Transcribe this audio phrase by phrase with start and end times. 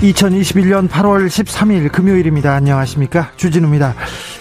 [0.00, 2.52] 2021년 8월 13일 금요일입니다.
[2.52, 3.30] 안녕하십니까.
[3.36, 3.94] 주진우입니다.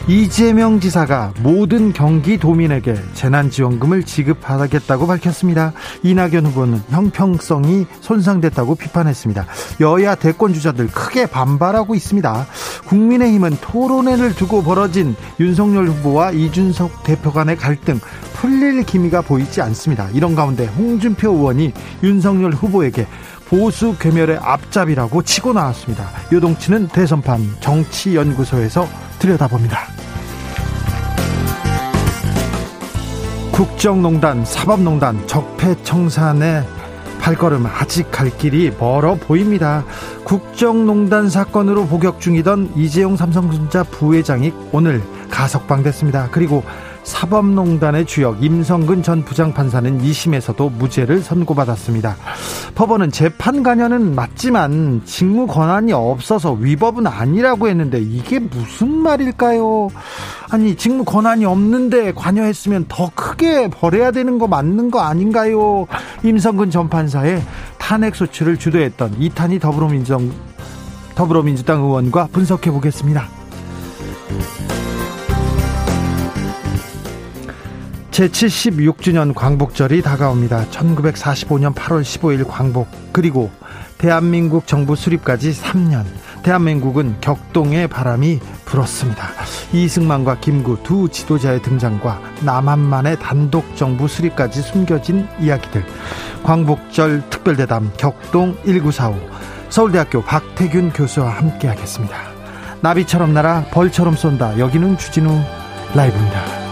[0.07, 5.71] 이재명 지사가 모든 경기도민에게 재난지원금을 지급하겠다고 밝혔습니다.
[6.03, 9.45] 이낙연 후보는 형평성이 손상됐다고 비판했습니다.
[9.79, 12.47] 여야 대권주자들 크게 반발하고 있습니다.
[12.87, 17.99] 국민의힘은 토론회를 두고 벌어진 윤석열 후보와 이준석 대표 간의 갈등
[18.33, 20.09] 풀릴 기미가 보이지 않습니다.
[20.13, 21.71] 이런 가운데 홍준표 의원이
[22.03, 23.07] 윤석열 후보에게
[23.47, 26.09] 보수 괴멸의 앞잡이라고 치고 나왔습니다.
[26.31, 28.87] 요동치는 대선판 정치연구소에서
[29.19, 29.79] 들여다봅니다.
[33.51, 36.65] 국정농단, 사법농단, 적폐청산의
[37.21, 39.85] 발걸음 아직 갈 길이 멀어 보입니다.
[40.25, 45.01] 국정농단 사건으로 복역 중이던 이재용 삼성전자 부회장이 오늘
[45.31, 46.29] 가석방됐습니다.
[46.31, 46.63] 그리고
[47.05, 52.17] 사법농단의 주역 임성근 전 부장판사는 2심에서도 무죄를 선고받았습니다.
[52.73, 59.89] 법원은 재판 관여는 맞지만 직무 권한이 없어서 위법은 아니라고 했는데 이게 무슨 말일까요?
[60.49, 65.85] 아니 직무 권한이 없는데 관여했으면 더 크게 벌해야 되는 거 맞는 거 아닌가요?
[66.23, 67.41] 임성근 전 판사의
[67.77, 70.31] 탄핵 소추를 주도했던 이탄희 더불어민주당
[71.13, 73.29] 더불어민주당 의원과 분석해 보겠습니다.
[78.15, 80.67] 제76주년 광복절이 다가옵니다.
[80.69, 83.51] 1945년 8월 15일 광복, 그리고
[83.97, 86.05] 대한민국 정부 수립까지 3년.
[86.41, 89.31] 대한민국은 격동의 바람이 불었습니다.
[89.73, 95.85] 이승만과 김구 두 지도자의 등장과 남한만의 단독 정부 수립까지 숨겨진 이야기들.
[96.43, 99.19] 광복절 특별대담 격동 1945.
[99.67, 102.15] 서울대학교 박태균 교수와 함께 하겠습니다.
[102.79, 104.57] 나비처럼 날아 벌처럼 쏜다.
[104.57, 105.37] 여기는 주진우
[105.93, 106.64] 라이브입니다.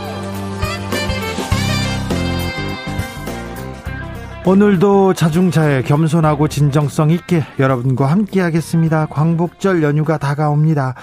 [4.46, 9.06] 오늘도 자중차에 겸손하고 진정성 있게 여러분과 함께 하겠습니다.
[9.06, 10.96] 광복절 연휴가 다가옵니다.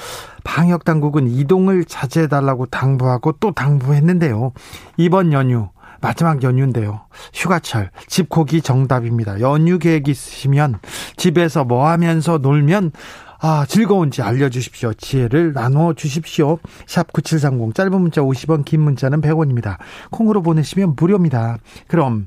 [0.44, 4.52] 방역 당국은 이동을 자제해 달라고 당부하고 또 당부했는데요.
[4.98, 5.70] 이번 연휴
[6.02, 7.06] 마지막 연휴인데요.
[7.32, 9.40] 휴가철 집콕이 정답입니다.
[9.40, 10.78] 연휴 계획 있으시면
[11.16, 12.92] 집에서 뭐 하면서 놀면
[13.40, 14.92] 아, 즐거운지 알려주십시오.
[14.92, 16.58] 지혜를 나눠 주십시오.
[16.86, 19.78] 샵 9730 짧은 문자 50원 긴 문자는 100원입니다.
[20.10, 21.56] 콩으로 보내시면 무료입니다.
[21.86, 22.26] 그럼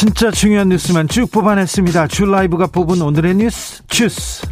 [0.00, 2.06] 진짜 중요한 뉴스만 쭉 뽑아냈습니다.
[2.06, 4.46] 주 라이브가 뽑은 오늘의 뉴스 주스.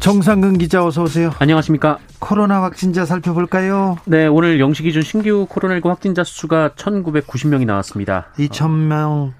[0.00, 1.30] 정상근 기자 어서 오세요.
[1.38, 1.98] 안녕하십니까.
[2.18, 3.98] 코로나 확진자 살펴볼까요?
[4.06, 8.28] 네, 오늘 영시 기준 신규 코로나19 확진자 수가 1,990명이 나왔습니다.
[8.38, 9.34] 2,000명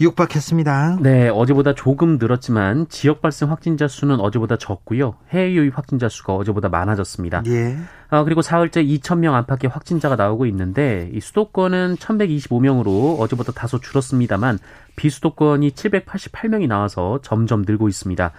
[0.00, 0.98] 육박했습니다.
[1.00, 5.14] 네, 어제보다 조금 늘었지만 지역 발생 확진자 수는 어제보다 적고요.
[5.30, 7.42] 해외 유입 확진자 수가 어제보다 많아졌습니다.
[7.46, 7.76] 예.
[8.08, 14.58] 아, 그리고 사흘째 2,000명 안팎의 확진자가 나오고 있는데 이 수도권은 1,125명으로 어제보다 다소 줄었습니다만
[14.96, 18.32] 비수도권이 788명이 나와서 점점 늘고 있습니다.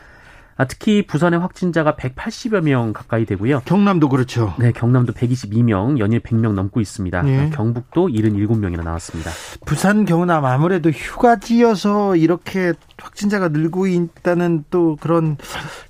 [0.57, 3.61] 아, 특히 부산의 확진자가 180여 명 가까이 되고요.
[3.65, 4.55] 경남도 그렇죠.
[4.57, 7.27] 네, 경남도 122명, 연일 100명 넘고 있습니다.
[7.27, 7.49] 예.
[7.53, 9.31] 경북도 77명이나 나왔습니다.
[9.65, 15.37] 부산 경남 아무래도 휴가지여서 이렇게 확진자가 늘고 있다는 또 그런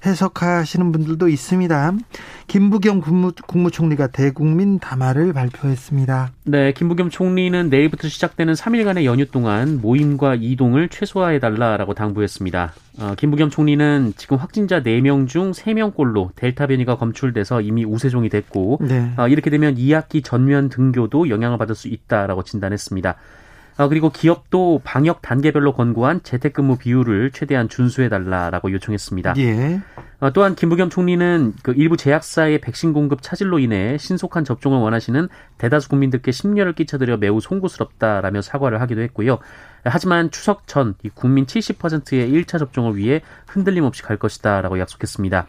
[0.06, 1.94] 해석하시는 분들도 있습니다.
[2.48, 6.32] 김부겸 국무, 국무총리가 대국민 담화를 발표했습니다.
[6.46, 12.74] 네, 김부겸 총리는 내일부터 시작되는 3일간의 연휴 동안 모임과 이동을 최소화해달라라고 당부했습니다.
[13.00, 19.12] 어, 김부겸 총리는 지금 확진자 4명 중 3명꼴로 델타 변이가 검출돼서 이미 우세종이 됐고 네.
[19.18, 23.16] 어, 이렇게 되면 2학기 전면 등교도 영향을 받을 수 있다라고 진단했습니다.
[23.78, 29.36] 어, 그리고 기업도 방역 단계별로 권고한 재택근무 비율을 최대한 준수해달라라고 요청했습니다.
[29.38, 29.82] 예.
[30.20, 35.30] 어, 또한 김부겸 총리는 그 일부 제약사의 백신 공급 차질로 인해 신속한 접종을 원하시는
[35.60, 39.38] 대다수 국민들께 심려를 끼쳐드려 매우 송구스럽다라며 사과를 하기도 했고요.
[39.84, 45.46] 하지만 추석 전 국민 70%의 1차 접종을 위해 흔들림 없이 갈 것이다라고 약속했습니다.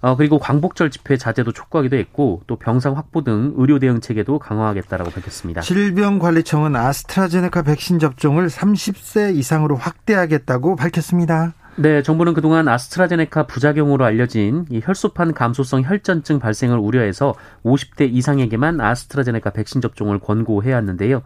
[0.00, 5.10] 어, 그리고 광복절 집회 자제도 촉구하기도 했고 또 병상 확보 등 의료 대응 체계도 강화하겠다라고
[5.10, 5.60] 밝혔습니다.
[5.60, 11.54] 질병관리청은 아스트라제네카 백신 접종을 30세 이상으로 확대하겠다고 밝혔습니다.
[11.76, 17.34] 네, 정부는 그동안 아스트라제네카 부작용으로 알려진 이 혈소판 감소성 혈전증 발생을 우려해서
[17.64, 21.22] 50대 이상에게만 아스트라제네카 백신 접종을 권고해 왔는데요.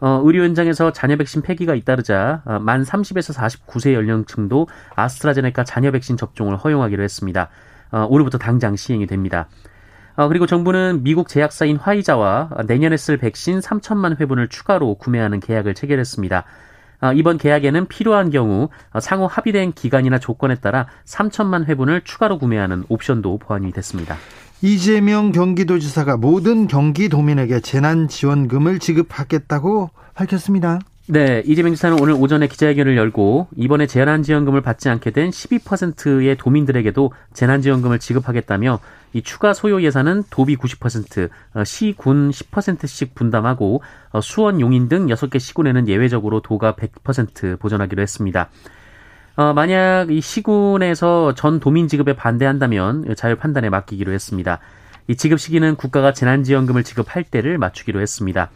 [0.00, 6.16] 어, 의료 현장에서 자녀 백신 폐기가 잇따르자 어, 만 30에서 49세 연령층도 아스트라제네카 자녀 백신
[6.16, 7.48] 접종을 허용하기로 했습니다.
[7.90, 9.48] 어, 오늘부터 당장 시행이 됩니다.
[10.16, 16.44] 어, 그리고 정부는 미국 제약사인 화이자와 내년에 쓸 백신 3천만 회분을 추가로 구매하는 계약을 체결했습니다.
[17.00, 22.84] 어, 이번 계약에는 필요한 경우 어, 상호 합의된 기간이나 조건에 따라 3천만 회분을 추가로 구매하는
[22.88, 24.16] 옵션도 보완이 됐습니다.
[24.60, 30.80] 이재명 경기도지사가 모든 경기도민에게 재난지원금을 지급하겠다고 밝혔습니다.
[31.10, 37.98] 네, 이재명 지사는 오늘 오전에 기자회견을 열고 이번에 재난지원금을 받지 않게 된 12%의 도민들에게도 재난지원금을
[37.98, 38.78] 지급하겠다며
[39.14, 45.06] 이 추가 소요 예산은 도비 90%, 어, 시, 군 10%씩 분담하고 어, 수원, 용인 등
[45.06, 48.50] 6개 시군에는 예외적으로 도가 100% 보전하기로 했습니다.
[49.36, 54.58] 어, 만약 이 시군에서 전 도민 지급에 반대한다면 자율 판단에 맡기기로 했습니다.
[55.06, 58.50] 이 지급 시기는 국가가 재난지원금을 지급할 때를 맞추기로 했습니다.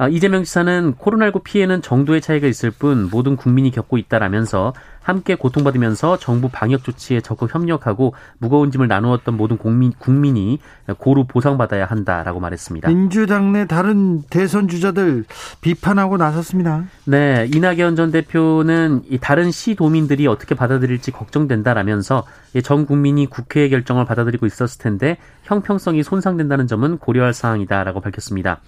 [0.00, 6.16] 아, 이재명 지사는 코로나19 피해는 정도의 차이가 있을 뿐 모든 국민이 겪고 있다라면서 함께 고통받으면서
[6.16, 10.58] 정부 방역 조치에 적극 협력하고 무거운 짐을 나누었던 모든 국민, 국민이
[10.96, 12.88] 고루 보상받아야 한다라고 말했습니다.
[12.88, 15.26] 민주당 내 다른 대선 주자들
[15.60, 16.84] 비판하고 나섰습니다.
[17.04, 22.24] 네, 이낙연 전 대표는 이 다른 시 도민들이 어떻게 받아들일지 걱정된다라면서
[22.64, 28.60] 전 국민이 국회의 결정을 받아들이고 있었을 텐데 형평성이 손상된다는 점은 고려할 사항이다라고 밝혔습니다.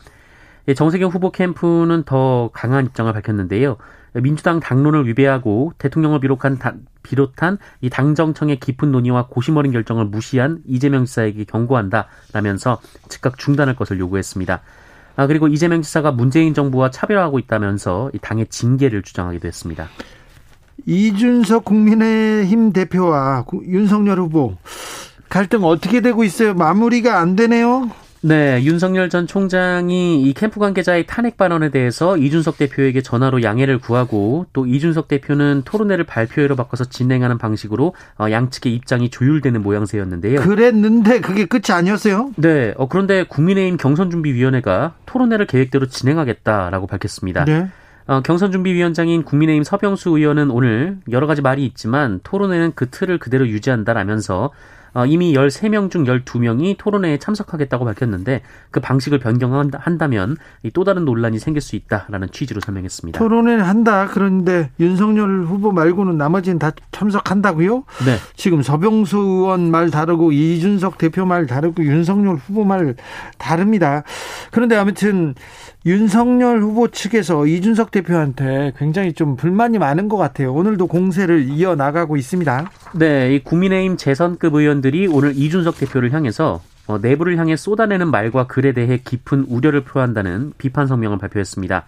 [0.68, 3.76] 예, 정세경 후보 캠프는 더 강한 입장을 밝혔는데요.
[4.14, 10.60] 민주당 당론을 위배하고 대통령을 비롯한 다, 비롯한 이 당정청의 깊은 논의와 고심 어린 결정을 무시한
[10.66, 14.60] 이재명 지사에게 경고한다라면서 즉각 중단할 것을 요구했습니다.
[15.16, 19.88] 아, 그리고 이재명 지사가 문재인 정부와 차별화하고 있다면서 이 당의 징계를 주장하기도 했습니다.
[20.86, 24.56] 이준석 국민의힘 대표와 윤석열 후보
[25.28, 26.54] 갈등 어떻게 되고 있어요?
[26.54, 27.90] 마무리가 안 되네요.
[28.24, 34.46] 네, 윤석열 전 총장이 이 캠프 관계자의 탄핵 발언에 대해서 이준석 대표에게 전화로 양해를 구하고
[34.52, 40.40] 또 이준석 대표는 토론회를 발표회로 바꿔서 진행하는 방식으로 어, 양측의 입장이 조율되는 모양새였는데요.
[40.40, 42.30] 그랬는데 그게 끝이 아니었어요?
[42.36, 47.44] 네, 어, 그런데 국민의힘 경선준비위원회가 토론회를 계획대로 진행하겠다라고 밝혔습니다.
[47.44, 47.68] 네.
[48.06, 54.44] 어, 경선준비위원장인 국민의힘 서병수 의원은 오늘 여러 가지 말이 있지만 토론회는 그 틀을 그대로 유지한다라면서
[54.44, 54.50] 어,
[55.08, 60.36] 이미 13명 중 12명이 토론회에 참석하겠다고 밝혔는데 그 방식을 변경한다면
[60.74, 63.18] 또 다른 논란이 생길 수 있다라는 취지로 설명했습니다.
[63.18, 64.08] 토론회 한다.
[64.10, 67.84] 그런데 윤석열 후보 말고는 나머지는 다 참석한다고요?
[68.04, 68.16] 네.
[68.36, 72.94] 지금 서병수 의원 말 다르고 이준석 대표 말 다르고 윤석열 후보 말
[73.38, 74.02] 다릅니다.
[74.50, 75.34] 그런데 아무튼
[75.84, 80.52] 윤석열 후보 측에서 이준석 대표한테 굉장히 좀 불만이 많은 것 같아요.
[80.54, 82.70] 오늘도 공세를 이어 나가고 있습니다.
[82.94, 88.72] 네, 이 국민의힘 재선급 의원들이 오늘 이준석 대표를 향해서 어, 내부를 향해 쏟아내는 말과 글에
[88.72, 91.84] 대해 깊은 우려를 표한다는 비판 성명을 발표했습니다.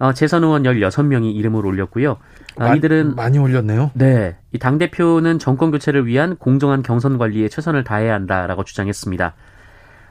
[0.00, 2.16] 어, 재선 의원 16명이 이름을 올렸고요.
[2.56, 3.90] 아, 이들은 많이 올렸네요.
[3.94, 4.36] 네.
[4.52, 9.34] 이 당대표는 정권 교체를 위한 공정한 경선 관리에 최선을 다해야 한다라고 주장했습니다.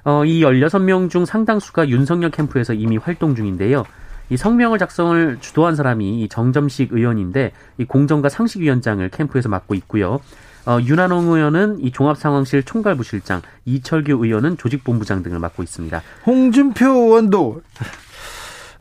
[0.10, 3.84] 어, 이 16명 중 상당수가 윤석열 캠프에서 이미 활동 중인데요.
[4.32, 10.20] 이 성명을 작성을 주도한 사람이 이 정점식 의원인데 이 공정과 상식위원장을 캠프에서 맡고 있고요.
[10.66, 16.02] 어, 윤한홍 의원은 이 종합상황실 총괄부실장, 이철규 의원은 조직본부장 등을 맡고 있습니다.
[16.26, 17.62] 홍준표 의원도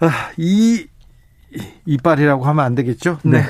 [0.01, 0.87] 아, 이
[1.85, 3.19] 이빨이라고 하면 안 되겠죠?
[3.23, 3.43] 네.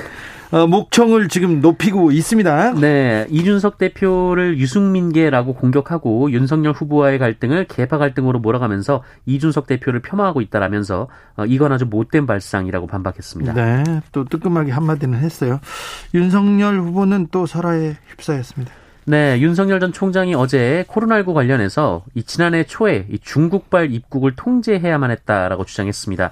[0.51, 2.73] 어, 목청을 지금 높이고 있습니다.
[2.79, 11.07] 네, 이준석 대표를 유승민계라고 공격하고 윤석열 후보와의 갈등을 개파 갈등으로 몰아가면서 이준석 대표를 폄하하고 있다라면서
[11.37, 13.53] 어, 이건 아주 못된 발상이라고 반박했습니다.
[13.53, 15.59] 네, 또 뜨끔하게 한마디는 했어요.
[16.15, 18.73] 윤석열 후보는 또 설화에 휩싸였습니다.
[19.05, 25.65] 네, 윤석열 전 총장이 어제 코로나19 관련해서 이 지난해 초에 이 중국발 입국을 통제해야만 했다라고
[25.65, 26.31] 주장했습니다.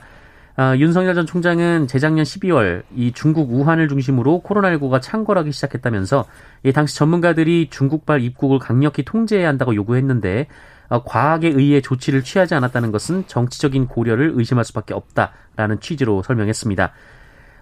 [0.60, 6.26] 아, 윤석열 전 총장은 재작년 12월 이 중국 우한을 중심으로 코로나19가 창궐하기 시작했다면서
[6.64, 10.48] 이 당시 전문가들이 중국발 입국을 강력히 통제해야 한다고 요구했는데
[10.90, 16.92] 어, 과학에 의해 조치를 취하지 않았다는 것은 정치적인 고려를 의심할 수밖에 없다라는 취지로 설명했습니다.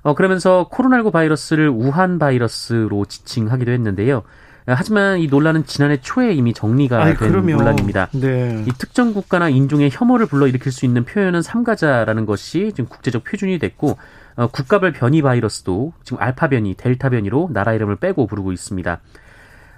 [0.03, 4.23] 어, 그러면서 코로나19 바이러스를 우한 바이러스로 지칭하기도 했는데요.
[4.67, 7.57] 하지만 이 논란은 지난해 초에 이미 정리가 아니, 된 그럼요.
[7.57, 8.09] 논란입니다.
[8.13, 8.63] 네.
[8.67, 13.97] 이 특정 국가나 인종의 혐오를 불러일으킬 수 있는 표현은 삼가자라는 것이 지금 국제적 표준이 됐고
[14.37, 18.99] 어, 국가별 변이 바이러스도 지금 알파 변이, 델타 변이로 나라 이름을 빼고 부르고 있습니다.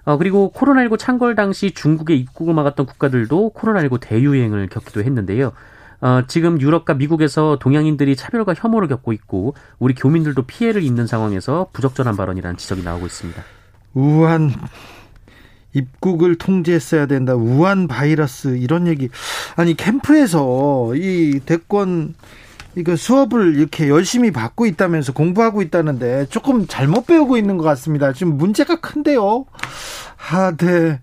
[0.06, 5.52] 어, 그리고 코로나19 창궐 당시 중국의 입국을 막았던 국가들도 코로나19 대유행을 겪기도 했는데요.
[6.00, 12.16] 어, 지금 유럽과 미국에서 동양인들이 차별과 혐오를 겪고 있고 우리 교민들도 피해를 입는 상황에서 부적절한
[12.16, 13.44] 발언이라는 지적이 나오고 있습니다.
[13.98, 14.54] 우한
[15.74, 17.36] 입국을 통제했어야 된다.
[17.36, 19.10] 우한 바이러스 이런 얘기.
[19.56, 22.16] 아니 캠프에서 이 대권
[22.76, 28.14] 이거 수업을 이렇게 열심히 받고 있다면서 공부하고 있다는데 조금 잘못 배우고 있는 것 같습니다.
[28.14, 29.46] 지금 문제가 큰데요.
[30.30, 31.00] 아, 네.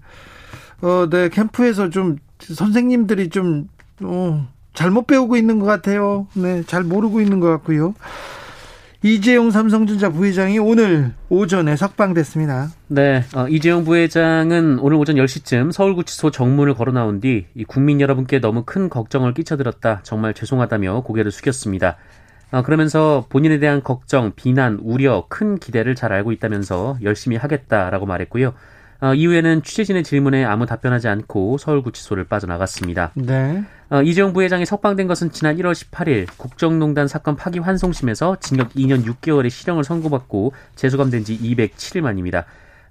[0.81, 1.29] 어, 네.
[1.31, 3.69] 캠프에서 좀 선생님들이 좀,
[4.03, 6.29] 어, 잘못 배우고 있는 것 같아요.
[6.35, 6.63] 네.
[6.65, 7.95] 잘 모르고 있는 것 같고요.
[9.05, 12.71] 이재용 삼성전자 부회장이 오늘 오전에 석방됐습니다.
[12.89, 18.63] 네, 어, 이재용 부회장은 오늘 오전 10시쯤 서울구치소 정문을 걸어 나온 뒤 국민 여러분께 너무
[18.65, 20.01] 큰 걱정을 끼쳐드렸다.
[20.05, 21.99] 정말 죄송하다며 고개를 숙였습니다.
[22.51, 28.55] 어, 그러면서 본인에 대한 걱정, 비난, 우려, 큰 기대를 잘 알고 있다면서 열심히 하겠다라고 말했고요.
[29.01, 33.13] 어, 이후에는 취재진의 질문에 아무 답변하지 않고 서울구치소를 빠져나갔습니다.
[33.15, 33.65] 네.
[33.91, 39.51] 어, 이재용 부회장이 석방된 것은 지난 1월 18일 국정농단 사건 파기 환송심에서 징역 2년 6개월의
[39.51, 42.47] 실형을 선고받고 재수감된 지 207일 만입니다.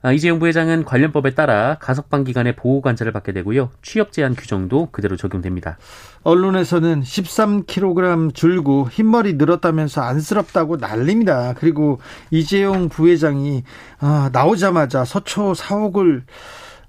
[0.05, 3.69] 아, 이재용 부회장은 관련법에 따라 가석방 기간에 보호 관찰을 받게 되고요.
[3.81, 5.77] 취업 제한 규정도 그대로 적용됩니다.
[6.24, 11.53] 언론에서는 13kg 줄고 흰머리 늘었다면서 안쓰럽다고 난립니다.
[11.57, 13.63] 그리고 이재용 부회장이
[14.01, 16.25] 아, 나오자마자 서초 사옥을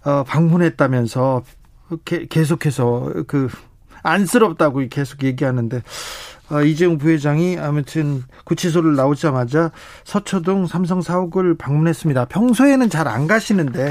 [0.05, 1.45] 어, 방문했다면서
[2.29, 3.49] 계속해서 그
[4.05, 5.83] 안쓰럽다고 계속 얘기하는데
[6.51, 9.73] 어, 이재용 부회장이 아무튼 구치소를 나오자마자
[10.05, 12.27] 서초동 삼성 사옥을 방문했습니다.
[12.27, 13.91] 평소에는 잘 안 가시는데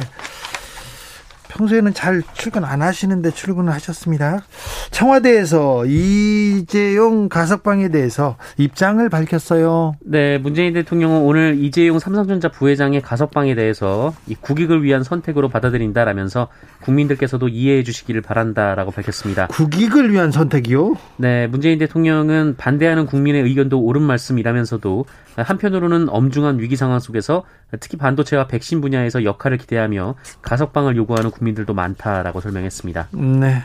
[1.53, 4.43] 평소에는 잘 출근 안 하시는데 출근을 하셨습니다.
[4.91, 9.93] 청와대에서 이재용 가석방에 대해서 입장을 밝혔어요.
[10.01, 16.47] 네, 문재인 대통령은 오늘 이재용 삼성전자 부회장의 가석방에 대해서 이 국익을 위한 선택으로 받아들인다라면서
[16.81, 19.47] 국민들께서도 이해해 주시기를 바란다라고 밝혔습니다.
[19.47, 20.95] 국익을 위한 선택이요?
[21.17, 25.05] 네, 문재인 대통령은 반대하는 국민의 의견도 옳은 말씀이라면서도
[25.35, 27.43] 한편으로는 엄중한 위기 상황 속에서
[27.79, 33.09] 특히 반도체와 백신 분야에서 역할을 기대하며 가석방을 요구하는 국민 들도 많다라고 설명했습니다.
[33.11, 33.63] 네.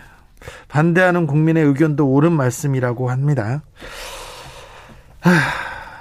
[0.69, 3.63] 반대하는 국민의 의견도 옳은 말씀이라고 합니다.
[5.21, 5.31] 하,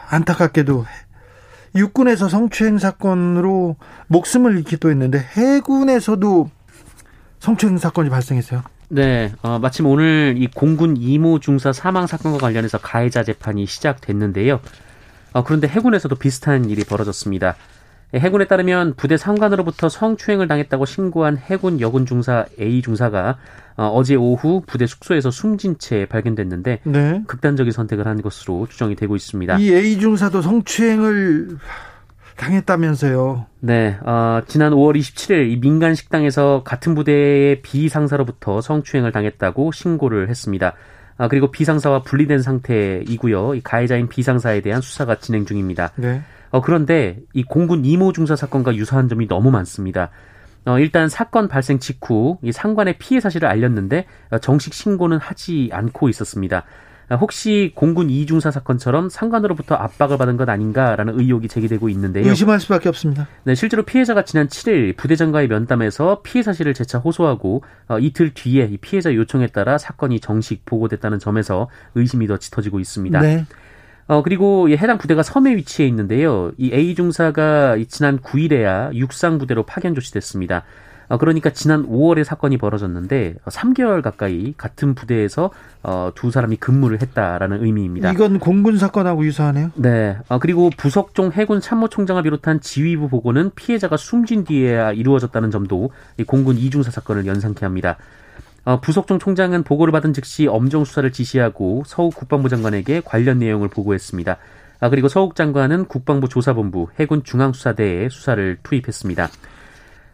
[0.09, 0.85] 안타깝게도
[1.75, 3.75] 육군에서 성추행 사건으로
[4.07, 6.49] 목숨을 잃기도 했는데 해군에서도
[7.39, 8.63] 성추행 사건이 발생했어요.
[8.89, 14.59] 네, 어, 마침 오늘 이 공군 이모 중사 사망 사건과 관련해서 가해자 재판이 시작됐는데요.
[15.33, 17.55] 어, 그런데 해군에서도 비슷한 일이 벌어졌습니다.
[18.13, 23.37] 해군에 따르면 부대 상관으로부터 성추행을 당했다고 신고한 해군 여군 중사 A 중사가
[23.75, 27.21] 어, 제 오후 부대 숙소에서 숨진 채 발견됐는데 네.
[27.27, 29.57] 극단적인 선택을 한 것으로 추정이 되고 있습니다.
[29.59, 31.57] 이 A 중사도 성추행을
[32.37, 33.45] 당했다면서요?
[33.59, 40.73] 네, 어, 지난 5월 27일 이 민간 식당에서 같은 부대의 비상사로부터 성추행을 당했다고 신고를 했습니다.
[41.17, 43.55] 아, 그리고 비상사와 분리된 상태이고요.
[43.55, 45.91] 이 가해자인 비상사에 대한 수사가 진행 중입니다.
[45.95, 46.21] 네.
[46.57, 50.09] 어, 그런데 이 공군 이모 중사 사건과 유사한 점이 너무 많습니다.
[50.65, 56.09] 어, 일단 사건 발생 직후 이 상관의 피해 사실을 알렸는데 어, 정식 신고는 하지 않고
[56.09, 56.63] 있었습니다.
[57.09, 62.27] 어, 혹시 공군 이중사 사건처럼 상관으로부터 압박을 받은 것 아닌가라는 의혹이 제기되고 있는데요.
[62.27, 63.27] 의심할 수밖에 없습니다.
[63.43, 69.13] 네, 실제로 피해자가 지난 7일 부대장과의 면담에서 피해 사실을 재차 호소하고 어, 이틀 뒤에 피해자
[69.13, 73.19] 요청에 따라 사건이 정식 보고됐다는 점에서 의심이 더 짙어지고 있습니다.
[73.21, 73.45] 네.
[74.07, 76.51] 어, 그리고 해당 부대가 섬에 위치해 있는데요.
[76.57, 80.63] 이 A 중사가 지난 9일에야 육상 부대로 파견 조치됐습니다.
[81.09, 85.51] 어, 그러니까 지난 5월에 사건이 벌어졌는데 3개월 가까이 같은 부대에서
[85.83, 88.11] 어, 두 사람이 근무를 했다라는 의미입니다.
[88.11, 89.71] 이건 공군 사건하고 유사하네요.
[89.75, 90.17] 네.
[90.27, 96.57] 어, 그리고 부석종 해군 참모총장을 비롯한 지휘부 보고는 피해자가 숨진 뒤에야 이루어졌다는 점도 이 공군
[96.57, 97.97] 이중사 사건을 연상케 합니다.
[98.67, 104.35] 어, 부석종 총장은 보고를 받은 즉시 엄정 수사를 지시하고 서욱 국방부 장관에게 관련 내용을 보고했습니다.
[104.81, 109.29] 아, 그리고 서욱 장관은 국방부 조사본부 해군 중앙수사대에 수사를 투입했습니다.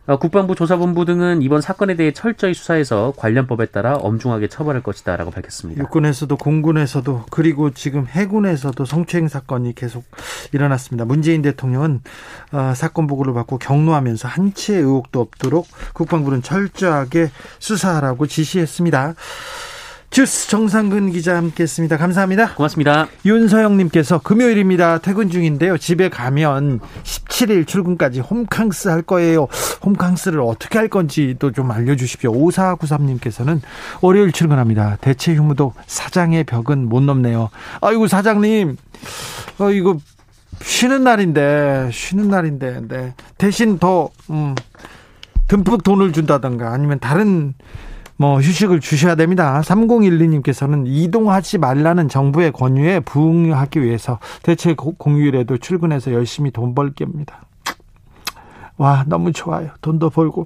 [0.06, 5.82] 어, 국방부 조사본부 등은 이번 사건에 대해 철저히 수사해서 관련법에 따라 엄중하게 처벌할 것이다라고 밝혔습니다.
[5.82, 10.04] 육군에서도 공군에서도 그리고 지금 해군에서도 성추행 사건이 계속
[10.52, 11.06] 일어났습니다.
[11.06, 12.02] 문재인 대통령은
[12.52, 19.16] 어, 사건 보고를 받고 격노하면서 한치의 의혹도 없도록 국방부는 철저하게 수사하라고 지시했습니다.
[20.14, 21.98] 주스 정상근 기자 함께했습니다.
[21.98, 22.54] 감사합니다.
[22.54, 23.08] 고맙습니다.
[23.26, 25.00] 윤서영님께서 금요일입니다.
[25.00, 25.80] 퇴근 중인데요.
[25.80, 29.48] 집에 가면 17일 출근까지 홈캉스 할 거예요.
[29.84, 32.32] 홈캉스를 어떻게 할 건지도 좀 알려주십시오.
[32.32, 33.62] 5493님께서는
[34.02, 35.00] 월요일 출근합니다.
[35.02, 37.50] 대체 휴무도 사장의 벽은 못 넘네요.
[37.82, 38.78] 아이고 사장님,
[39.58, 39.98] 어 이거
[40.62, 43.16] 쉬는 날인데 쉬는 날인데 네.
[43.40, 44.54] 대신 더 음,
[45.48, 47.56] 듬뿍 돈을 준다던가 아니면 다른
[48.24, 49.60] 뭐 휴식을 주셔야 됩니다.
[49.66, 57.42] 3012님께서는 이동하지 말라는 정부의 권유에 부응하기 위해서 대체 공휴일에도 출근해서 열심히 돈 벌게입니다.
[58.78, 59.72] 와 너무 좋아요.
[59.82, 60.46] 돈도 벌고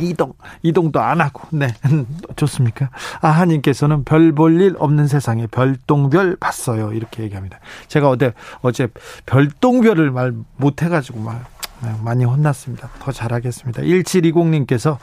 [0.00, 1.68] 이동 이동도 안 하고 네
[2.36, 2.88] 좋습니까?
[3.20, 7.58] 아하님께서는 별 볼 일 없는 세상에 별똥별 봤어요 이렇게 얘기합니다.
[7.88, 8.88] 제가 어제 어제
[9.26, 11.44] 별똥별을 말 못해가지고 막
[11.82, 12.88] 네, 많이 혼났습니다.
[13.00, 13.82] 더 잘하겠습니다.
[13.82, 14.96] 1720님께서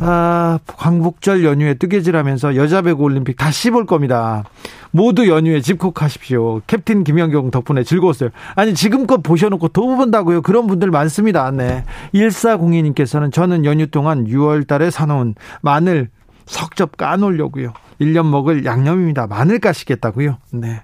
[0.00, 4.44] 아, 광복절 연휴에 뜨개질하면서 여자 배구 올림픽 다시 볼 겁니다.
[4.90, 6.62] 모두 연휴에 집콕하십시오.
[6.66, 8.30] 캡틴 김영경 덕분에 즐거웠어요.
[8.54, 10.42] 아니 지금껏 보셔놓고 또 본다고요?
[10.42, 11.50] 그런 분들 많습니다.
[11.50, 11.84] 네.
[12.14, 16.08] 1402님께서는 저는 연휴 동안 6월 달에 사놓은 마늘
[16.46, 17.72] 석접 까놓으려고요.
[18.00, 19.26] 1년 먹을 양념입니다.
[19.26, 20.38] 마늘 까시겠다고요?
[20.52, 20.82] 네.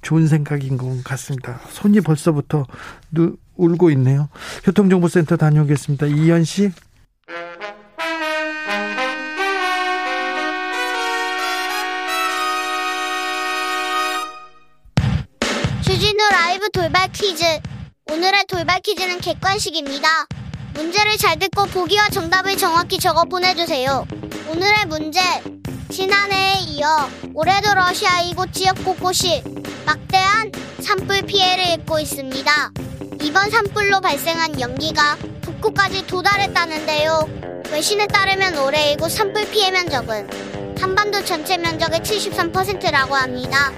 [0.00, 1.60] 좋은 생각인 것 같습니다.
[1.68, 2.66] 손이 벌써부터
[3.10, 4.28] 누, 울고 있네요.
[4.64, 6.06] 교통정보센터 다녀오겠습니다.
[6.06, 6.72] 이현 씨.
[16.92, 17.42] 돌발 퀴즈.
[18.10, 20.26] 오늘의 돌발 퀴즈는 객관식입니다.
[20.74, 24.06] 문제를 잘 듣고 보기와 정답을 정확히 적어 보내주세요.
[24.50, 25.18] 오늘의 문제.
[25.90, 29.42] 지난해에 이어 올해도 러시아 이곳 지역 곳곳이
[29.86, 32.70] 막대한 산불 피해를 입고 있습니다.
[33.22, 37.62] 이번 산불로 발생한 연기가 북구까지 도달했다는데요.
[37.72, 40.28] 외신에 따르면 올해 이곳 산불 피해 면적은
[40.78, 43.72] 한반도 전체 면적의 73%라고 합니다.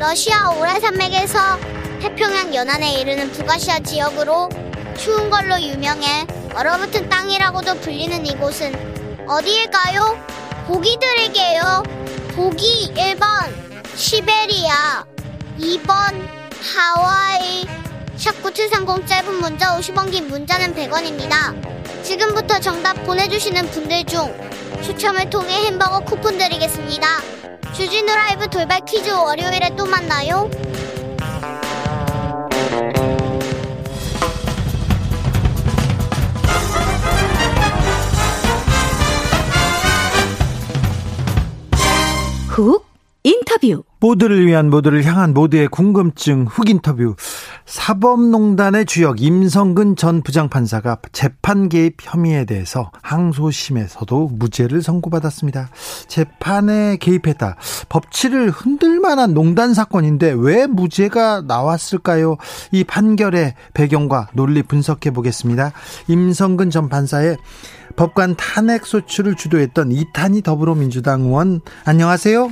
[0.00, 4.48] 러시아 오라 산맥에서 태평양 연안에 이르는 북아시아 지역으로
[4.96, 10.18] 추운 걸로 유명해 얼어붙은 땅이라고도 불리는 이곳은 어디일까요?
[10.66, 11.82] 보기 드릴게요.
[12.34, 13.26] 보기 1번
[13.94, 15.04] 시베리아
[15.58, 17.66] 2번 하와이
[18.16, 22.02] 샵9730 짧은 문자 50원 긴 문자는 100원입니다.
[22.02, 24.34] 지금부터 정답 보내주시는 분들 중
[24.82, 27.06] 추첨을 통해 햄버거 쿠폰 드리겠습니다.
[27.74, 30.50] 주진우 라이브 돌발 퀴즈 월요일에 또 만나요.
[42.56, 42.86] 훅
[43.22, 47.14] 인터뷰 모두를 위한 모두를 향한 모두의 궁금증 훅 인터뷰
[47.66, 55.68] 사법농단의 주역 임성근 전 부장판사가 재판 개입 혐의에 대해서 항소심에서도 무죄를 선고받았습니다.
[56.08, 57.56] 재판에 개입했다.
[57.90, 62.36] 법치를 흔들 만한 농단 사건인데 왜 무죄가 나왔을까요?
[62.72, 65.72] 이 판결의 배경과 논리 분석해 보겠습니다.
[66.08, 67.36] 임성근 전 판사의
[67.96, 72.50] 법관 탄핵 소추를 주도했던 이탄희 더불어민주당 의원 안녕하세요.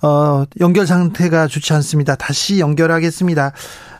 [0.00, 2.14] 어, 연결 상태가 좋지 않습니다.
[2.14, 3.52] 다시 연결하겠습니다.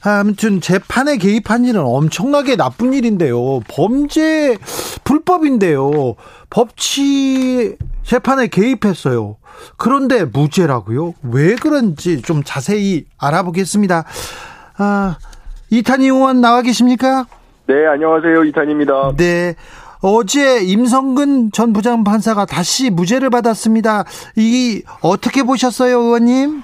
[0.03, 3.61] 아무튼 재판에 개입한 일은 엄청나게 나쁜 일인데요.
[3.69, 4.57] 범죄
[5.03, 6.15] 불법인데요.
[6.51, 9.39] 법치 재판에 개입했어요.
[9.77, 11.15] 그런데 무죄라고요?
[11.23, 14.05] 왜 그런지 좀 자세히 알아보겠습니다.
[14.77, 15.19] 아,
[15.71, 17.27] 이탄희 의원 나와 계십니까?
[17.69, 18.45] 네, 안녕하세요.
[18.45, 19.13] 이탄입니다.
[19.19, 19.55] 네.
[20.01, 24.05] 어제 임성근 전 부장판사가 다시 무죄를 받았습니다.
[24.37, 26.63] 이 어떻게 보셨어요, 의원님?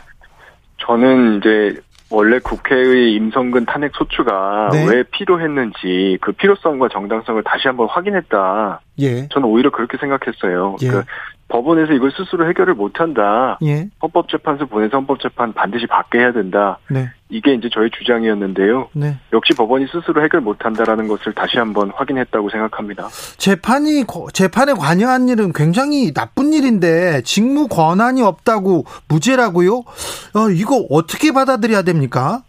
[0.78, 4.86] 저는 이제 원래 국회의 임성근 탄핵 소추가 네.
[4.88, 8.80] 왜 필요했는지 그 필요성과 정당성을 다시 한번 확인했다.
[9.00, 9.28] 예.
[9.28, 10.76] 저는 오히려 그렇게 생각했어요.
[10.80, 10.88] 예.
[10.88, 11.12] 그러니까
[11.48, 13.58] 법원에서 이걸 스스로 해결을 못한다.
[13.62, 13.88] 예.
[14.00, 16.78] 헌법재판소 보내서 헌법재판 반드시 받게 해야 된다.
[16.88, 17.10] 네.
[17.34, 18.90] 이게 이제 저의 주장이었는데요.
[18.92, 19.16] 네.
[19.32, 23.08] 역시 법원이 스스로 해결 못한다라는 것을 다시 한번 확인했다고 생각합니다.
[23.38, 29.78] 재판이 재판에 관여한 일은 굉장히 나쁜 일인데 직무 권한이 없다고 무죄라고요?
[29.78, 32.44] 어, 이거 어떻게 받아들여야 됩니까?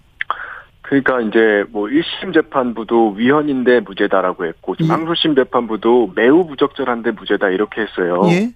[0.84, 4.86] 그러니까 이제 뭐 1심 재판부도 위헌인데 무죄다라고 했고 예.
[4.86, 8.22] 항소심 재판부도 매우 부적절한데 무죄다 이렇게 했어요.
[8.30, 8.54] 예.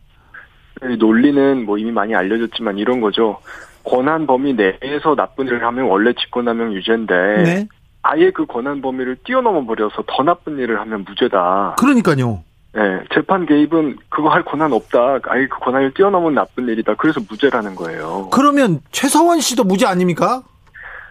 [0.98, 3.40] 논리는 뭐 이미 많이 알려졌지만 이런 거죠.
[3.84, 7.14] 권한 범위 내에서 나쁜 일을 하면 원래 직권남용 유죄인데
[7.44, 7.68] 네.
[8.02, 11.76] 아예 그 권한 범위를 뛰어넘어 버려서 더 나쁜 일을 하면 무죄다.
[11.80, 12.44] 그러니까요.
[12.74, 12.82] 네,
[13.14, 15.20] 재판 개입은 그거 할 권한 없다.
[15.28, 16.96] 아예 그 권한을 뛰어넘은 나쁜 일이다.
[16.96, 18.30] 그래서 무죄라는 거예요.
[18.32, 20.44] 그러면 최서원 씨도 무죄 아닙니까?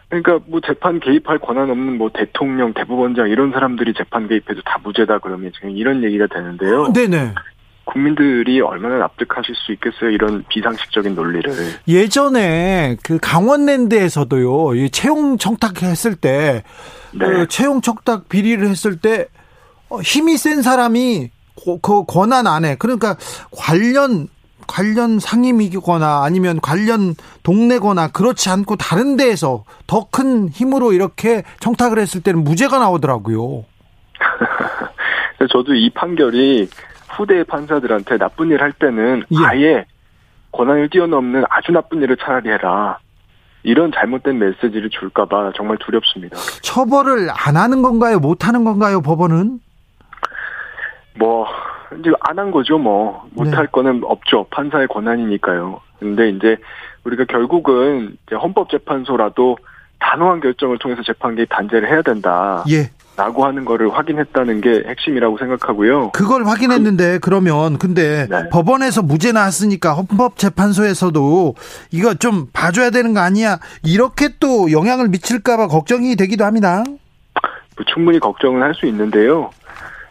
[0.09, 5.19] 그러니까 뭐 재판 개입할 권한 없는 뭐 대통령, 대법원장 이런 사람들이 재판 개입해도 다 무죄다
[5.19, 6.93] 그러면 지금 이런 얘기가 되는데요.
[6.93, 7.35] 네네.
[7.89, 10.11] 국민들이 얼마나 납득하실 수 있겠어요?
[10.11, 11.51] 이런 비상식적인 논리를.
[11.89, 16.63] 예전에 그 강원랜드에서도요, 채용 청탁했을 때,
[17.13, 17.27] 네.
[17.27, 19.27] 그 채용 청탁 비리를 했을 때
[19.89, 21.31] 어, 힘이 센 사람이
[21.83, 23.17] 그 권한 안에 그러니까
[23.51, 24.29] 관련
[24.67, 32.23] 관련 상임이거나 아니면 관련 동네거나 그렇지 않고 다른 데에서 더 큰 힘으로 이렇게 청탁을 했을
[32.23, 33.65] 때는 무죄가 나오더라고요.
[35.51, 36.69] 저도 이 판결이
[37.19, 39.37] 후대 판사들한테 나쁜 일 할 때는 예.
[39.45, 39.85] 아예
[40.53, 42.99] 권한을 뛰어넘는 아주 나쁜 일을 차라리 해라.
[43.65, 46.37] 이런 잘못된 메시지를 줄까봐 정말 두렵습니다.
[46.63, 48.19] 처벌을 안 하는 건가요?
[48.21, 49.03] 못 하는 건가요?
[49.03, 49.59] 법원은?
[51.19, 51.47] 뭐
[51.99, 52.79] 이제 안 한 거죠.
[52.79, 53.71] 뭐 못할 네.
[53.73, 54.47] 거는 없죠.
[54.51, 55.81] 판사의 권한이니까요.
[55.99, 56.57] 근데 이제
[57.05, 59.59] 우리가 결국은 이제 헌법재판소라도
[59.99, 62.63] 단호한 결정을 통해서 재판 개입 단죄를 해야 된다.
[62.71, 62.91] 예.
[63.19, 66.13] 라고 하는 거를 확인했다는 게 핵심이라고 생각하고요.
[66.13, 68.49] 그걸 확인했는데 그, 러면 근데 네.
[68.51, 71.55] 법원에서 무죄 나왔으니까 헌법재판소에서도
[71.91, 73.59] 이거 좀 봐줘야 되는 거 아니야?
[73.85, 76.85] 이렇게 또 영향을 미칠까봐 걱정이 되기도 합니다.
[76.87, 79.51] 뭐 충분히 걱정을 할 수 있는데요.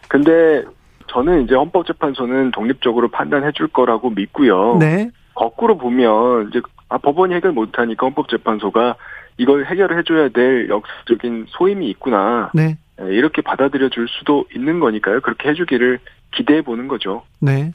[0.08, 0.62] 근데
[1.10, 4.76] 저는 이제 헌법재판소는 독립적으로 판단해 줄 거라고 믿고요.
[4.78, 5.10] 네.
[5.34, 8.96] 거꾸로 보면 이제 아, 법원이 해결 못하니까 헌법재판소가
[9.38, 12.50] 이걸 해결해 줘야 될 역사적인 소임이 있구나.
[12.52, 12.76] 네.
[13.00, 15.20] 예, 이렇게 받아들여 줄 수도 있는 거니까요.
[15.20, 16.00] 그렇게 해주기를
[16.34, 17.22] 기대해 보는 거죠.
[17.40, 17.72] 네.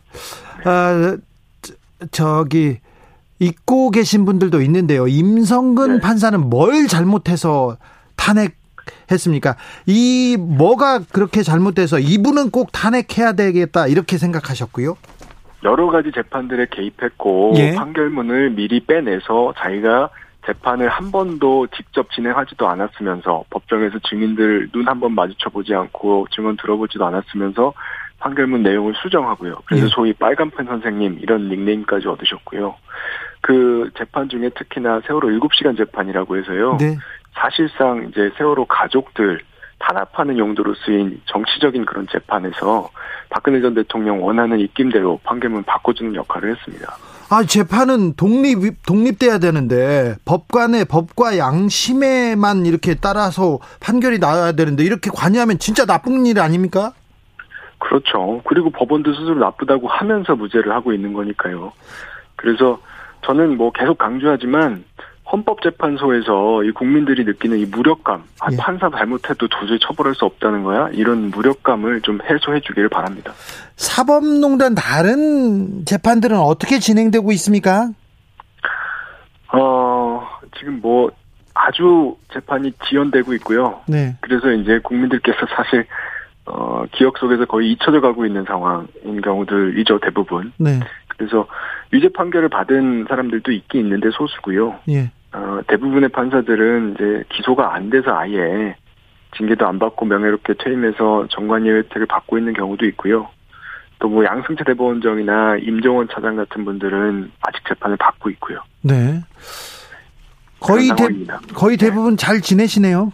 [0.64, 1.18] 아,
[2.12, 2.80] 저기
[3.40, 5.08] 잊고 계신 분들도 있는데요.
[5.08, 6.00] 임성근 네.
[6.02, 7.78] 판사는 뭘 잘못해서
[8.16, 9.56] 탄핵했습니까?
[9.86, 14.96] 이 뭐가 그렇게 잘못돼서 이분은 꼭 탄핵해야 되겠다 이렇게 생각하셨고요.
[15.64, 17.74] 여러 가지 재판들에 개입했고 예.
[17.76, 20.10] 판결문을 미리 빼내서 자기가
[20.46, 26.58] 재판을 한 번도 직접 진행하지도 않았으면서 법정에서 증인들 눈 한 번 마주쳐 보지 않고 증언
[26.58, 27.74] 들어보지도 않았으면서
[28.20, 29.56] 판결문 내용을 수정하고요.
[29.66, 29.90] 그래서 예.
[29.90, 32.76] 소위 빨간펜 선생님 이런 닉네임까지 얻으셨고요.
[33.42, 36.78] 그 재판 중에 특히나 세월호 7시간 재판이라고 해서요.
[36.80, 36.98] 네.
[37.34, 39.42] 사실상 이제 세월호 가족들
[39.80, 42.90] 탄압하는 용도로 쓰인 정치적인 그런 재판에서
[43.30, 46.96] 박근혜 전 대통령 원하는 입김대로 판결문 바꿔주는 역할을 했습니다.
[47.34, 55.58] 아, 재판은 독립, 독립돼야 되는데, 법관의 법과 양심에만 이렇게 따라서 판결이 나와야 되는데, 이렇게 관여하면
[55.58, 56.94] 진짜 나쁜 일 아닙니까?
[57.80, 58.44] 그렇죠.
[58.46, 61.74] 그리고 법원도 스스로 나쁘다고 하면서 무죄를 하고 있는 거니까요.
[62.36, 62.80] 그래서
[63.26, 64.84] 저는 뭐 계속 강조하지만,
[65.34, 68.58] 헌법재판소에서 이 국민들이 느끼는 이 무력감, 아, 예.
[68.58, 70.90] 판사 잘못해도 도저히 처벌할 수 없다는 거야?
[70.94, 73.34] 이런 무력감을 좀 해소해 주기를 바랍니다.
[73.76, 77.90] 사법농단 다른 재판들은 어떻게 진행되고 있습니까?
[79.52, 81.10] 어, 지금 뭐
[81.56, 83.82] 아주 재판이 지연되고 있고요.
[83.88, 84.16] 네.
[84.22, 85.86] 그래서 이제 국민들께서 사실
[86.46, 90.52] 어, 기억 속에서 거의 잊혀져 가고 있는 상황인 경우들이죠, 대부분.
[90.58, 90.80] 네.
[91.08, 91.48] 그래서
[91.94, 94.80] 유죄 판결을 받은 사람들도 있긴 있는데 소수고요.
[94.90, 95.12] 예.
[95.34, 98.76] 어, 대부분의 판사들은 이제 기소가 안 돼서 아예
[99.36, 103.30] 징계도 안 받고 명예롭게 퇴임해서 정관예우 혜택을 받고 있는 경우도 있고요.
[104.00, 108.60] 또 뭐 양승태 대법원장이나 임종원 차장 같은 분들은 아직 재판을 받고 있고요.
[108.82, 109.22] 네.
[110.60, 111.08] 거의 대,
[111.54, 113.14] 거의 대부분 잘 지내시네요.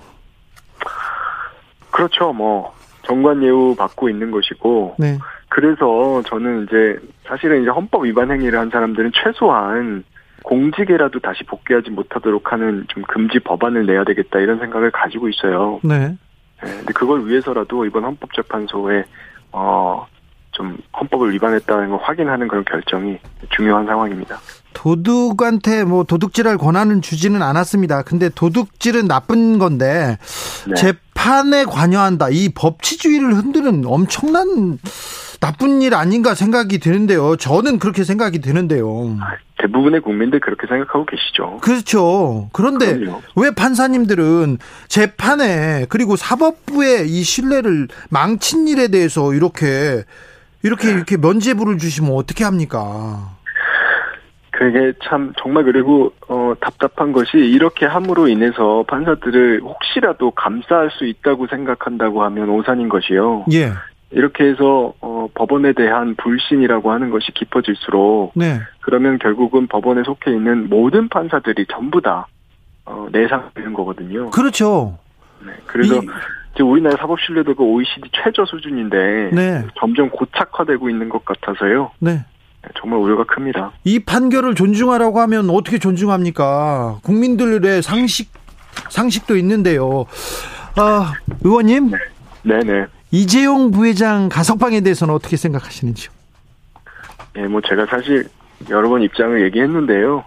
[1.91, 2.33] 그렇죠.
[2.33, 5.19] 뭐 정관 예우 받고 있는 것이고 네.
[5.47, 10.03] 그래서 저는 이제 사실은 이제 헌법 위반 행위를 한 사람들은 최소한
[10.43, 15.79] 공직에라도 다시 복귀하지 못하도록 하는 좀 금지 법안을 내야 되겠다 이런 생각을 가지고 있어요.
[15.83, 15.99] 네.
[15.99, 16.17] 네
[16.61, 19.03] 근데 그걸 위해서라도 이번 헌법재판소에
[19.51, 20.07] 어.
[20.51, 23.17] 좀 헌법을 위반했다는 걸 확인하는 그런 결정이
[23.55, 24.39] 중요한 상황입니다.
[24.73, 28.03] 도둑한테 뭐 도둑질할 권한은 주지는 않았습니다.
[28.03, 30.17] 근데 도둑질은 나쁜 건데
[30.67, 30.73] 네.
[30.75, 32.29] 재 판에 관여한다.
[32.29, 34.79] 이 법치주의를 흔드는 엄청난
[35.41, 37.35] 나쁜 일 아닌가 생각이 드는데요.
[37.35, 39.17] 저는 그렇게 생각이 드는데요.
[39.57, 41.57] 대부분의 국민들 그렇게 생각하고 계시죠.
[41.61, 42.49] 그렇죠.
[42.53, 43.21] 그런데 그럼요.
[43.35, 50.05] 왜 판사님들은 재판에 그리고 사법부의 이 신뢰를 망친 일에 대해서 이렇게
[50.63, 53.38] 이렇게 이렇게 면죄부를 주시면 어떻게 합니까?
[54.59, 61.47] 그게 참 정말 그리고 어 답답한 것이 이렇게 함으로 인해서 판사들을 혹시라도 감싸할 수 있다고
[61.47, 63.45] 생각한다고 하면 오산인 것이요.
[63.53, 63.71] 예.
[64.11, 68.59] 이렇게 해서 어, 법원에 대한 불신이라고 하는 것이 깊어질수록 네.
[68.81, 72.27] 그러면 결국은 법원에 속해 있는 모든 판사들이 전부 다
[72.85, 74.29] 어, 내상되는 거거든요.
[74.31, 74.97] 그렇죠.
[75.45, 76.07] 네, 그래서 이,
[76.53, 79.65] 이제 우리나라 사법 신뢰도가 OECD 최저 수준인데 네.
[79.79, 81.91] 점점 고착화되고 있는 것 같아서요.
[81.99, 82.25] 네.
[82.63, 82.69] 네.
[82.79, 83.71] 정말 우려가 큽니다.
[83.83, 86.99] 이 판결을 존중하라고 하면 어떻게 존중합니까?
[87.03, 88.31] 국민들의 상식
[88.89, 90.05] 상식도 있는데요.
[90.75, 91.91] 아, 의원님.
[92.43, 92.85] 네, 네.
[93.11, 96.11] 이재용 부회장 가석방에 대해서는 어떻게 생각하시는지요?
[97.37, 98.27] 예, 뭐 제가 사실
[98.69, 100.23] 여러 번 입장을 얘기했는데요.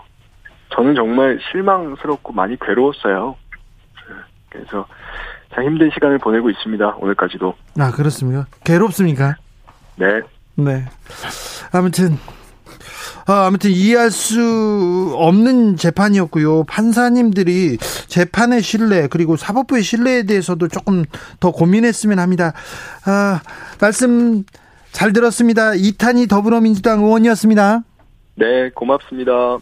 [0.75, 3.37] 저는 정말 실망스럽고 많이 괴로웠어요.
[4.49, 4.87] 그래서
[5.55, 6.97] 참 힘든 시간을 보내고 있습니다.
[6.99, 7.55] 오늘까지도.
[7.79, 8.47] 아, 그렇습니까?
[8.64, 9.37] 괴롭습니까?
[9.97, 10.21] 네.
[10.57, 10.85] 네.
[11.71, 12.19] 아무튼
[13.27, 16.65] 아, 아무튼 이해할 수 없는 재판이었고요.
[16.65, 21.05] 판사님들이 재판의 신뢰 그리고 사법부의 신뢰에 대해서도 조금
[21.38, 22.53] 더 고민했으면 합니다.
[23.05, 23.41] 아,
[23.81, 24.45] 말씀
[24.91, 25.75] 잘 들었습니다.
[25.75, 27.83] 이탄희 더불어민주당 의원이었습니다.
[28.35, 29.59] 네, 고맙습니다.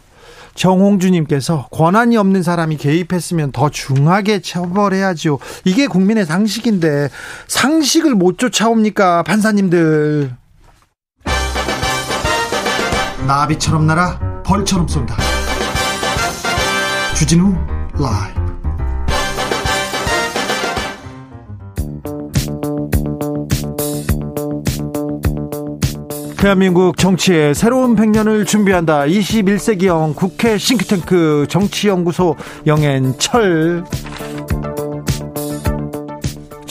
[0.55, 5.39] 정홍주님께서 권한이 없는 사람이 개입했으면 더 중하게 처벌해야죠.
[5.63, 7.09] 이게 국민의 상식인데
[7.47, 10.40] 상식을 못 쫓아옵니까 판사님들?
[13.27, 15.15] 나비처럼 날아 벌처럼 쏜다.
[17.15, 17.53] 주진우
[17.93, 18.41] 라이브.
[26.37, 29.01] 대한민국 정치의 새로운 100년을 준비한다.
[29.05, 33.83] 21세기형 국회 싱크탱크 정치연구소 영앤철.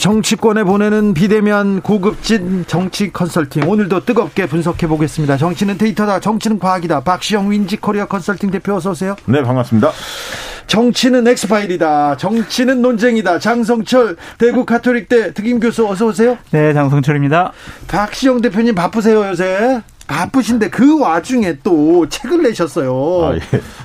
[0.01, 5.37] 정치권에 보내는 비대면 고급진 정치 컨설팅 오늘도 뜨겁게 분석해 보겠습니다.
[5.37, 6.19] 정치는 데이터다.
[6.19, 7.01] 정치는 과학이다.
[7.01, 9.15] 박시영 윈지코리아 컨설팅 대표 어서 오세요.
[9.27, 9.91] 네, 반갑습니다.
[10.65, 12.17] 정치는 엑스파일이다.
[12.17, 13.37] 정치는 논쟁이다.
[13.37, 16.35] 장성철 대구 카톨릭대 특임 교수 어서 오세요.
[16.49, 17.51] 네, 장성철입니다.
[17.87, 19.83] 박시영 대표님 바쁘세요 요새?
[20.11, 22.91] 바쁘신데 그 와중에 또 책을 내셨어요.
[23.23, 23.39] 아, 예.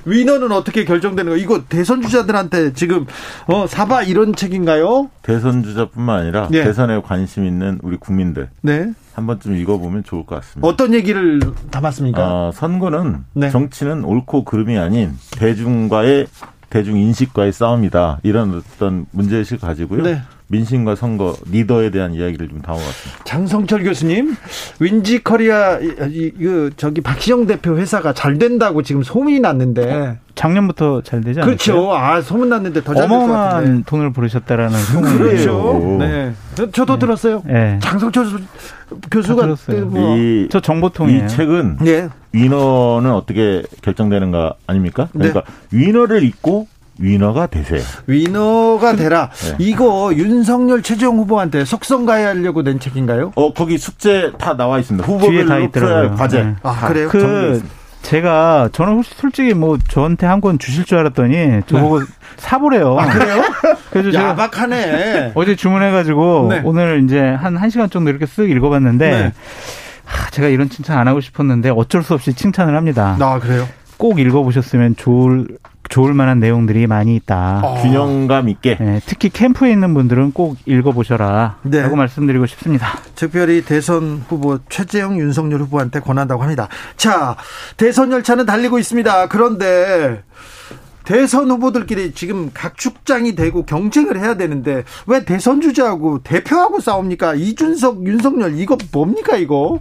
[0.04, 1.36] 위너는 어떻게 결정되는 거?
[1.38, 3.06] 이거 대선 주자들한테 지금
[3.46, 5.08] 어 사바 이런 책인가요?
[5.22, 6.64] 대선 주자뿐만 아니라 네.
[6.64, 8.48] 대선에 관심 있는 우리 국민들.
[8.60, 8.90] 네.
[9.14, 10.66] 한 번쯤 읽어보면 좋을 것 같습니다.
[10.68, 12.48] 어떤 얘기를 담았습니까?
[12.48, 13.50] 어, 선거는 네.
[13.50, 16.26] 정치는 옳고 그름이 아닌 대중과의
[16.68, 18.18] 대중 인식과의 싸움이다.
[18.24, 20.02] 이런 어떤 문제의식 가지고요.
[20.02, 20.22] 네.
[20.48, 23.24] 민심과 선거 리더에 대한 이야기를 좀 담아봤습니다.
[23.24, 24.36] 장성철 교수님,
[24.78, 26.30] 윈지 커리아 이,
[26.76, 31.56] 저기 박시영 대표 회사가 잘 된다고 지금 소문이 났는데 작년부터 잘 되지 않았어요?
[31.56, 31.94] 그렇죠.
[31.96, 33.82] 아 소문 났는데 더 잘 될 것 같은데.
[33.86, 35.96] 돈을 부르셨다라는 소문이 그렇죠.
[35.98, 36.32] 네.
[36.72, 36.98] 저도 네.
[37.00, 37.42] 들었어요.
[37.46, 37.78] 네.
[37.82, 38.26] 장성철
[39.10, 39.46] 교수가
[39.86, 40.16] 뭐.
[40.16, 41.24] 이, 저 정보통이에요.
[41.24, 42.08] 이 책은 네.
[42.32, 45.08] 위너는 어떻게 결정되는가 아닙니까?
[45.12, 45.78] 그러니까 네.
[45.78, 47.80] 위너를 잊고 위너가 되세요.
[48.06, 49.30] 위너가 되라.
[49.32, 49.54] 네.
[49.58, 53.32] 이거 윤석열 최종 후보한테 속성가해하려고 낸 책인가요?
[53.34, 55.06] 어 거기 숙제 다 나와 있습니다.
[55.06, 56.42] 후보별로 풀어야 과제.
[56.42, 56.54] 네.
[56.62, 57.08] 아 그래요?
[57.08, 57.62] 그
[58.02, 62.06] 제가 저는 솔직히 뭐 저한테 한 권 주실 줄 알았더니 저보고 네.
[62.36, 62.96] 사보래요.
[62.98, 63.42] 아, 그래요?
[63.90, 65.32] 그래서 야박하네.
[65.36, 66.60] 어제 주문해가지고 네.
[66.64, 69.32] 오늘 이제 한 1시간 정도 이렇게 쓱 읽어봤는데 네.
[70.04, 73.16] 하, 제가 이런 칭찬 안 하고 싶었는데 어쩔 수 없이 칭찬을 합니다.
[73.20, 73.66] 아, 그래요?
[73.96, 75.48] 꼭 읽어보셨으면 좋을
[75.88, 77.60] 좋을 만한 내용들이 많이 있다.
[77.62, 77.82] 어.
[77.82, 78.76] 균형감 있게.
[78.80, 81.56] 네, 특히 캠프에 있는 분들은 꼭 읽어보셔라.
[81.62, 81.82] 네.
[81.82, 82.98] 라고 말씀드리고 싶습니다.
[83.14, 86.68] 특별히 대선 후보 최재형 윤석열 후보한테 권한다고 합니다.
[86.96, 87.36] 자,
[87.76, 89.28] 대선 열차는 달리고 있습니다.
[89.28, 90.22] 그런데
[91.06, 97.36] 대선 후보들끼리 지금 각 축장이 되고 경쟁을 해야 되는데 왜 대선 주자하고 대표하고 싸웁니까?
[97.36, 99.80] 이준석, 윤석열 이거 뭡니까 이거?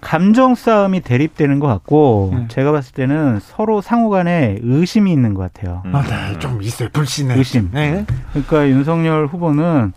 [0.00, 2.44] 감정 싸움이 대립되는 것 같고 네.
[2.48, 5.82] 제가 봤을 때는 서로 상호간에 의심이 있는 것 같아요.
[5.92, 6.38] 아, 네.
[6.38, 6.88] 좀 있어요.
[6.92, 7.70] 불신의 의심.
[7.72, 8.06] 네.
[8.30, 9.92] 그러니까 윤석열 후보는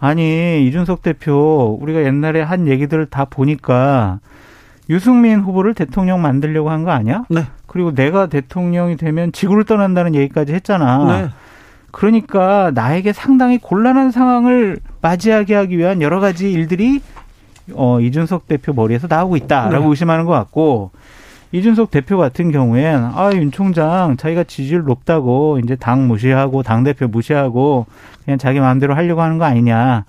[0.00, 4.20] 아니 이준석 대표 우리가 옛날에 한 얘기들을 다 보니까
[4.90, 7.24] 유승민 후보를 대통령 만들려고 한 거 아니야?
[7.28, 7.44] 네.
[7.66, 11.04] 그리고 내가 대통령이 되면 지구를 떠난다는 얘기까지 했잖아.
[11.04, 11.28] 네.
[11.90, 17.00] 그러니까 나에게 상당히 곤란한 상황을 맞이하게 하기 위한 여러 가지 일들이
[17.74, 19.90] 어, 이준석 대표 머리에서 나오고 있다라고 네.
[19.90, 20.90] 의심하는 것 같고
[21.52, 27.08] 이준석 대표 같은 경우엔 아, 윤 총장 자기가 지지율 높다고 이제 당 무시하고 당 대표
[27.08, 27.86] 무시하고
[28.24, 30.04] 그냥 자기 마음대로 하려고 하는 거 아니냐.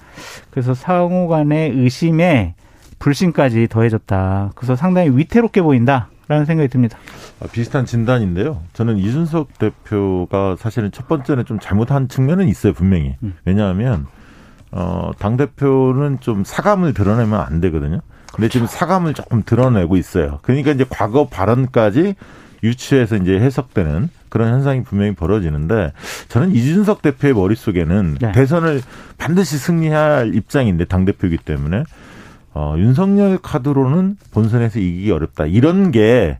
[0.49, 2.55] 그래서 상호 간의 의심에
[2.99, 4.51] 불신까지 더해졌다.
[4.55, 6.09] 그래서 상당히 위태롭게 보인다.
[6.27, 6.95] 라는 생각이 듭니다.
[7.39, 8.61] 아, 비슷한 진단인데요.
[8.73, 13.15] 저는 이준석 대표가 사실은 첫 번째는 좀 잘못한 측면은 있어요, 분명히.
[13.23, 13.33] 음.
[13.45, 14.05] 왜냐하면
[14.71, 18.01] 어, 당대표는 좀 사감을 드러내면 안 되거든요.
[18.33, 20.39] 근데 지금 사감을 조금 드러내고 있어요.
[20.43, 22.15] 그러니까 이제 과거 발언까지
[22.63, 25.93] 유추해서 이제 해석되는 그런 현상이 분명히 벌어지는데
[26.27, 28.31] 저는 이준석 대표의 머릿속에는 네.
[28.31, 28.81] 대선을
[29.17, 31.83] 반드시 승리할 입장인데 당대표이기 때문에
[32.53, 35.45] 어, 윤석열 카드로는 본선에서 이기기 어렵다.
[35.45, 36.37] 이런 게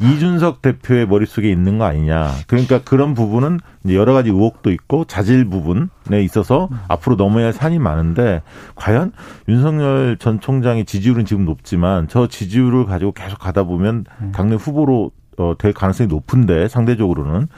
[0.00, 2.30] 이준석 대표의 머릿속에 있는 거 아니냐.
[2.46, 6.78] 그러니까 그런 부분은 여러 가지 의혹도 있고 자질 부분에 있어서 음.
[6.88, 8.42] 앞으로 넘어야 할 산이 많은데
[8.74, 9.12] 과연
[9.48, 14.32] 윤석열 전 총장의 지지율은 지금 높지만 저 지지율을 가지고 계속 가다 보면 음.
[14.32, 17.48] 당내 후보로 어, 될 가능성이 높은데 상대적으로는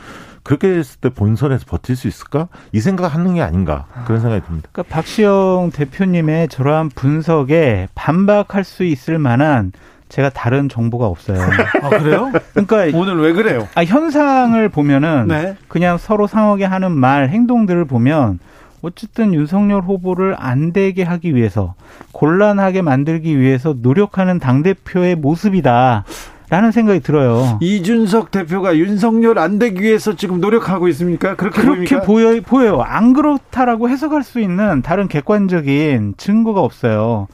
[0.42, 2.49] 그렇게 했을 때 본선에서 버틸 수 있을까?
[2.72, 4.68] 이 생각하는 게 아닌가 그런 생각이 듭니다.
[4.70, 9.72] 그러니까 박시영 대표님의 저러한 분석에 반박할 수 있을 만한
[10.09, 11.38] 제가 다른 정보가 없어요.
[11.83, 12.33] 아 그래요?
[12.55, 13.69] 그러니까 오늘 왜 그래요?
[13.75, 15.57] 아 현상을 보면은 네.
[15.69, 18.38] 그냥 서로 상하게 하는 말, 행동들을 보면
[18.83, 21.75] 어쨌든 윤석열 후보를 안 되게 하기 위해서
[22.12, 26.05] 곤란하게 만들기 위해서 노력하는 당 대표의 모습이다.
[26.49, 27.59] 라는 생각이 들어요.
[27.61, 31.35] 이준석 대표가 윤석열 안 되기 위해서 지금 노력하고 있습니까?
[31.35, 32.83] 그렇게, 그렇게 보여, 보여요.
[32.83, 37.27] 안 그렇다라고 해석할 수 있는 다른 객관적인 증거가 없어요.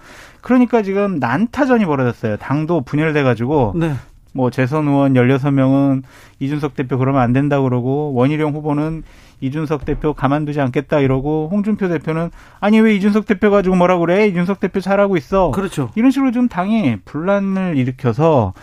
[0.43, 2.37] 그러니까 지금 난타전이 벌어졌어요.
[2.37, 3.73] 당도 분열돼 가지고.
[3.75, 3.95] 네.
[4.35, 6.03] 뭐 재선 의원 16명은
[6.41, 9.03] 이준석 대표 그러면 안 된다 그러고 원희룡 후보는
[9.43, 14.27] 이준석 대표 가만두지 않겠다 이러고 홍준표 대표는 아니 왜 이준석 대표 가지고 뭐라 그래?
[14.29, 15.51] 이준석 대표 잘하고 있어.
[15.51, 15.91] 그렇죠.
[15.97, 18.55] 이런 식으로 좀 당이 분란을 일으켜서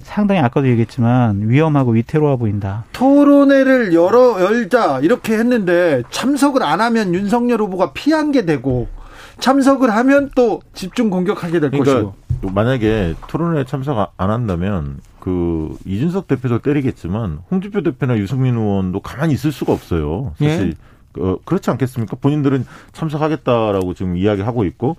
[0.00, 2.84] 상당히 아까도 얘기했지만 위험하고 위태로워 보인다.
[2.92, 8.88] 토론회를 열어 열자 이렇게 했는데 참석을 안 하면 윤석열 후보가 피한 게 되고
[9.38, 12.14] 참석을 하면 또 집중 공격하게 될 그러니까 것이고.
[12.52, 19.52] 만약에 토론회 참석 안 한다면 그 이준석 대표도 때리겠지만 홍준표 대표나 유승민 의원도 가만히 있을
[19.52, 20.34] 수가 없어요.
[20.38, 20.74] 사실
[21.18, 21.20] 예?
[21.20, 22.16] 어, 그렇지 않겠습니까?
[22.20, 24.96] 본인들은 참석하겠다라고 지금 이야기하고 있고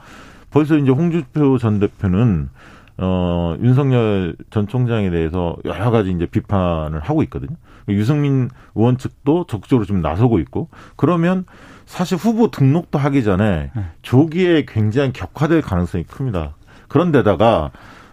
[0.52, 2.50] 벌써 이제 홍준표 전 대표는
[2.98, 7.56] 어, 윤석열 전 총장에 대해서 여러 가지 이제 비판을 하고 있거든요.
[7.90, 11.46] 유승민 의원 측도 적극적으로 좀 나서고 있고 그러면
[11.88, 13.84] 사실 후보 등록도 하기 전에 네.
[14.04, 16.56] 조기에 굉장히 격화될 가능성이 큽니다.
[16.90, 17.72] 그런데다가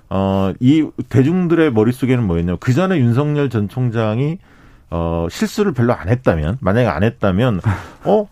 [0.08, 4.38] 어, 이 대중들의 머릿속에는 뭐였냐면 그 전에 윤석열 전 총장이
[4.90, 7.60] 어, 실수를 별로 안 했다면 만약에 안 했다면
[8.04, 8.28] 어,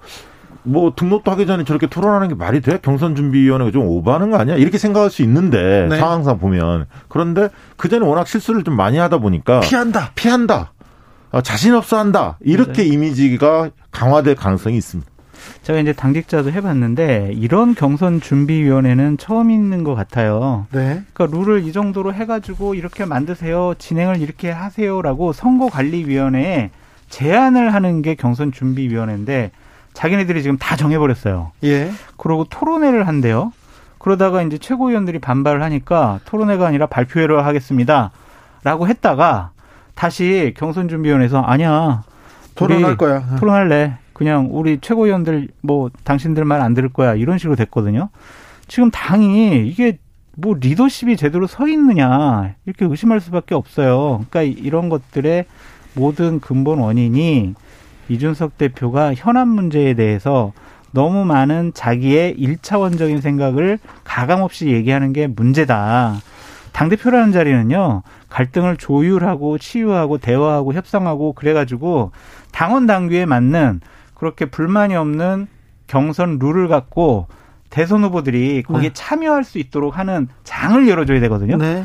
[0.62, 2.78] 뭐 등록도 하기 전에 저렇게 토론하는 게 말이 돼?
[2.80, 4.54] 경선 준비위원회가 좀 오버하는 거 아니야?
[4.54, 5.98] 이렇게 생각할 수 있는데 네.
[5.98, 10.72] 상황상 보면 그런데 그 전에 워낙 실수를 좀 많이 하다 보니까 피한다, 피한다,
[11.32, 12.90] 어, 자신 없어한다 이렇게 네.
[12.90, 15.11] 이미지가 강화될 가능성이 있습니다.
[15.62, 20.66] 제가 이제 당직자도 해봤는데 이런 경선 준비위원회는 처음 있는 것 같아요.
[20.72, 21.02] 네.
[21.12, 26.70] 그러니까 룰을 이 정도로 해가지고 이렇게 만드세요, 진행을 이렇게 하세요라고 선거관리위원회에
[27.08, 29.50] 제안을 하는 게 경선 준비위원회인데
[29.92, 31.52] 자기네들이 지금 다 정해버렸어요.
[31.64, 31.92] 예.
[32.16, 33.52] 그러고 토론회를 한대요.
[33.98, 38.10] 그러다가 이제 최고위원들이 반발을 하니까 토론회가 아니라 발표회를 하겠습니다.
[38.64, 39.50] 라고 했다가
[39.94, 42.02] 다시 경선준비위원회에서 아니야.
[42.54, 43.36] 토론할 거야.
[43.38, 43.98] 토론할래.
[44.22, 47.14] 그냥 우리 최고위원들 뭐 당신들 말 안 들을 거야.
[47.16, 48.08] 이런 식으로 됐거든요.
[48.68, 49.98] 지금 당이 이게
[50.36, 54.24] 뭐 리더십이 제대로 서 있느냐 이렇게 의심할 수밖에 없어요.
[54.30, 55.46] 그러니까 이런 것들의
[55.94, 57.54] 모든 근본 원인이
[58.08, 60.52] 이준석 대표가 현안 문제에 대해서
[60.92, 66.14] 너무 많은 자기의 일차원적인 생각을 가감없이 얘기하는 게 문제다.
[66.72, 72.12] 당대표라는 자리는요, 갈등을 조율하고 치유하고 대화하고 협상하고 그래가지고
[72.52, 73.80] 당원 당규에 맞는
[74.22, 75.48] 그렇게 불만이 없는
[75.88, 77.26] 경선 룰을 갖고
[77.70, 78.94] 대선 후보들이 거기에 네.
[78.94, 81.56] 참여할 수 있도록 하는 장을 열어줘야 되거든요.
[81.56, 81.84] 네.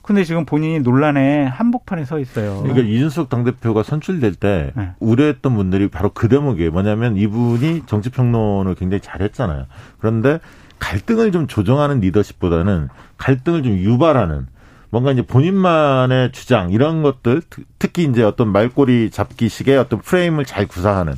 [0.00, 2.62] 근데 지금 본인이 논란의 한복판에 서 있어요.
[2.62, 4.92] 그러니까 이준석 당대표가 선출될 때 네.
[4.98, 6.70] 우려했던 분들이 바로 그 대목이에요.
[6.70, 9.66] 뭐냐면 이분이 정치평론을 굉장히 잘했잖아요.
[9.98, 10.40] 그런데
[10.78, 14.46] 갈등을 좀 조정하는 리더십보다는 갈등을 좀 유발하는
[14.88, 17.42] 뭔가 이제 본인만의 주장 이런 것들
[17.78, 21.12] 특히 이제 어떤 말꼬리 잡기식의 어떤 프레임을 잘 구사하는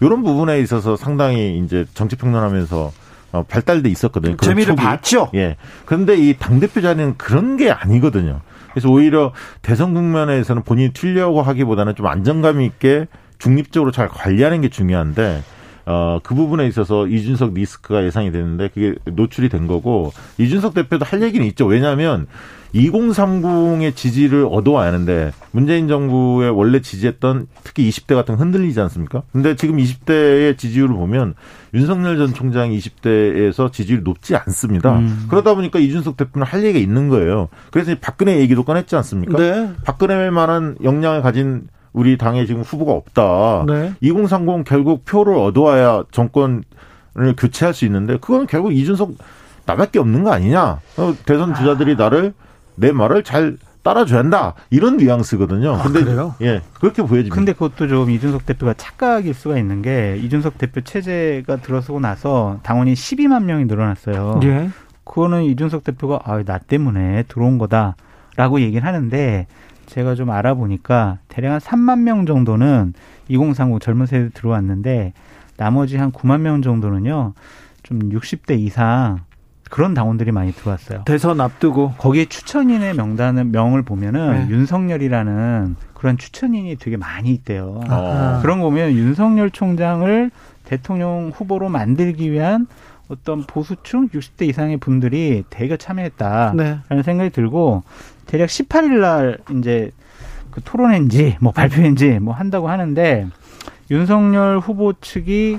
[0.00, 2.92] 이런 부분에 있어서 상당히 이제 정치 평론하면서
[3.32, 4.36] 어, 발달돼 있었거든요.
[4.38, 5.30] 재미를 봤죠.
[5.34, 5.56] 예.
[5.84, 8.40] 그런데 이 당 대표 자리는 그런 게 아니거든요.
[8.72, 9.32] 그래서 오히려
[9.62, 13.06] 대선 국면에서는 본인이 튀려고 하기보다는 좀 안정감 있게
[13.38, 15.42] 중립적으로 잘 관리하는 게 중요한데
[15.86, 21.22] 어, 그 부분에 있어서 이준석 리스크가 예상이 되는데 그게 노출이 된 거고 이준석 대표도 할
[21.22, 21.66] 얘기는 있죠.
[21.66, 22.26] 왜냐하면
[22.74, 29.22] 2030의 지지를 얻어와야 하는데 문재인 정부의 원래 지지했던 특히 20대 같은 흔들리지 않습니까?
[29.32, 31.34] 근데 지금 20대의 지지율을 보면
[31.74, 34.98] 윤석열 전 총장 20대에서 지지율이 높지 않습니다.
[34.98, 35.26] 음.
[35.28, 37.48] 그러다 보니까 이준석 대표는 할 얘기가 있는 거예요.
[37.70, 39.36] 그래서 박근혜 얘기도 꺼냈지 않습니까?
[39.38, 39.70] 네.
[39.84, 43.64] 박근혜만한 역량을 가진 우리 당에 지금 후보가 없다.
[43.66, 43.94] 네.
[44.00, 46.62] 2030 결국 표를 얻어와야 정권을
[47.36, 49.14] 교체할 수 있는데 그건 결국 이준석
[49.66, 50.80] 나밖에 없는 거 아니냐?
[50.96, 52.32] 어, 대선 주자들이 나를
[52.80, 54.54] 내 말을 잘 따라줘야 한다.
[54.68, 55.72] 이런 뉘앙스거든요.
[55.72, 56.34] 아, 근데 그래요?
[56.42, 56.60] 예.
[56.74, 57.34] 그렇게 보여집니다.
[57.34, 62.92] 근데 그것도 좀 이준석 대표가 착각일 수가 있는 게 이준석 대표 체제가 들어서고 나서 당원이
[62.94, 64.40] 12만 명이 늘어났어요.
[64.44, 64.70] 예.
[65.04, 69.46] 그거는 이준석 대표가 아, 나 때문에 들어온 거다라고 얘기를 하는데
[69.86, 72.92] 제가 좀 알아보니까 대략 한 3만 명 정도는
[73.28, 75.14] 2030 젊은 세대 들어왔는데
[75.56, 77.32] 나머지 한 9만 명 정도는요.
[77.82, 79.20] 좀 60대 이상
[79.70, 81.04] 그런 당원들이 많이 들어왔어요.
[81.06, 84.54] 대선 앞두고 거기에 추천인의 명단을 명을 보면은 네.
[84.54, 87.80] 윤석열이라는 그런 추천인이 되게 많이 있대요.
[87.88, 88.40] 아.
[88.42, 90.30] 그런 거 보면 윤석열 총장을
[90.64, 92.66] 대통령 후보로 만들기 위한
[93.08, 97.02] 어떤 보수층 60대 이상의 분들이 대거 참여했다라는 네.
[97.02, 97.82] 생각이 들고
[98.26, 99.90] 대략 18일 날 이제
[100.50, 103.28] 그 토론인지 뭐 발표인지 뭐 한다고 하는데
[103.90, 105.58] 윤석열 후보 측이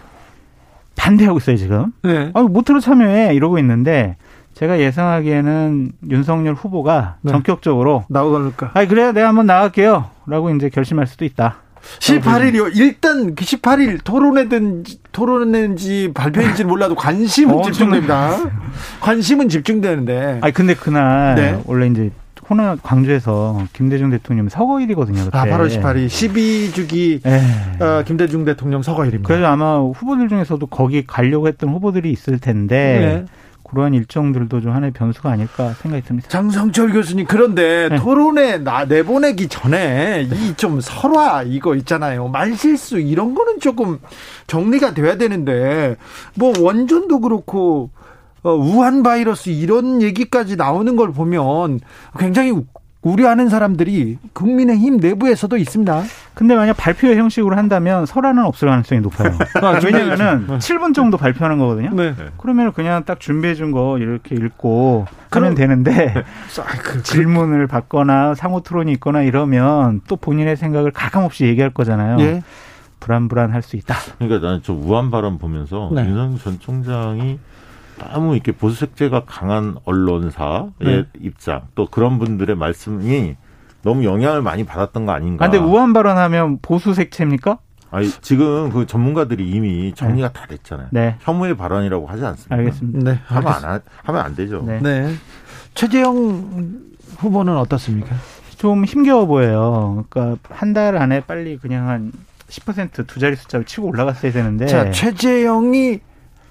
[1.01, 1.91] 반대하고 있어요 지금.
[2.03, 2.29] 네.
[2.35, 4.17] 아, 못 들어 참여해 이러고 있는데
[4.53, 7.31] 제가 예상하기에는 윤석열 후보가 네.
[7.31, 8.71] 전격적으로 나오니까.
[8.75, 11.57] 아 그래요, 내가 한번 나갈게요.라고 이제 결심할 수도 있다.
[11.99, 12.77] 18일이요.
[12.77, 18.37] 일단 18일 그 토론회든지 토론회인지 발표인지 몰라도 관심은 어, 집중됩니다.
[19.01, 20.39] 관심은 집중되는데.
[20.43, 21.59] 아니 근데 그날 네.
[21.65, 22.11] 원래 이제
[22.51, 25.23] 호남 광주에서 김대중 대통령 서거일이거든요.
[25.23, 25.37] 그때.
[25.37, 27.21] 아, 8월 18일 12주기
[27.81, 29.25] 어, 김대중 대통령 서거일입니다.
[29.25, 33.25] 그래서 아마 후보들 중에서도 거기 가려고 했던 후보들이 있을 텐데 네.
[33.63, 36.27] 그러한 일정들도 좀 하나의 변수가 아닐까 생각이 듭니다.
[36.27, 37.95] 장성철 교수님 그런데 네.
[37.95, 42.27] 토론회 나 내보내기 전에 이 좀 설화 이거 있잖아요.
[42.27, 43.99] 말실수 이런 거는 조금
[44.47, 45.95] 정리가 돼야 되는데
[46.35, 48.00] 뭐 원전도 그렇고 어,
[48.43, 51.79] 우한 바이러스 이런 얘기까지 나오는 걸 보면
[52.17, 52.53] 굉장히
[53.03, 56.03] 우려하는 사람들이 국민의힘 내부에서도 있습니다.
[56.35, 59.31] 근데 만약 발표의 형식으로 한다면 설화는 없을 가능성이 높아요.
[59.61, 61.89] 아, 왜냐하면 7분 정도 발표하는 거거든요.
[61.95, 62.13] 네.
[62.37, 66.13] 그러면 그냥 딱 준비해 준 거 이렇게 읽고 하면 되는데
[66.59, 72.19] 아, 그, 질문을 받거나 상호 토론이 있거나 이러면 또 본인의 생각을 가감없이 얘기할 거잖아요.
[72.19, 72.43] 예.
[72.99, 73.95] 불안불안할 수 있다.
[74.19, 76.05] 그러니까 나는 저 우한 발언 보면서 네.
[76.05, 77.39] 윤석열 전 총장이
[78.13, 81.05] 너무 이렇게 보수 색채가 강한 언론사의 네.
[81.21, 83.35] 입장 또 그런 분들의 말씀이
[83.83, 85.45] 너무 영향을 많이 받았던 거 아닌가.
[85.45, 87.57] 아, 근데 우한 발언하면 보수 색채입니까?
[87.89, 90.33] 아니 지금 그 전문가들이 이미 정리가 네.
[90.33, 90.87] 다 됐잖아요.
[90.91, 91.15] 네.
[91.21, 92.55] 혐오의 발언이라고 하지 않습니다.
[92.55, 93.11] 알겠습니다.
[93.11, 93.19] 네.
[93.25, 94.63] 하면 안 하면 안 되죠.
[94.65, 94.79] 네.
[94.81, 95.13] 네.
[95.73, 96.81] 최재형
[97.17, 98.15] 후보는 어떻습니까?
[98.57, 100.05] 좀 힘겨워 보여요.
[100.09, 102.11] 그러니까 한 달 안에 빨리 그냥 한
[102.47, 104.67] 10%두 자리 숫자를 치고 올라갔어야 되는데.
[104.67, 105.99] 자, 최재형이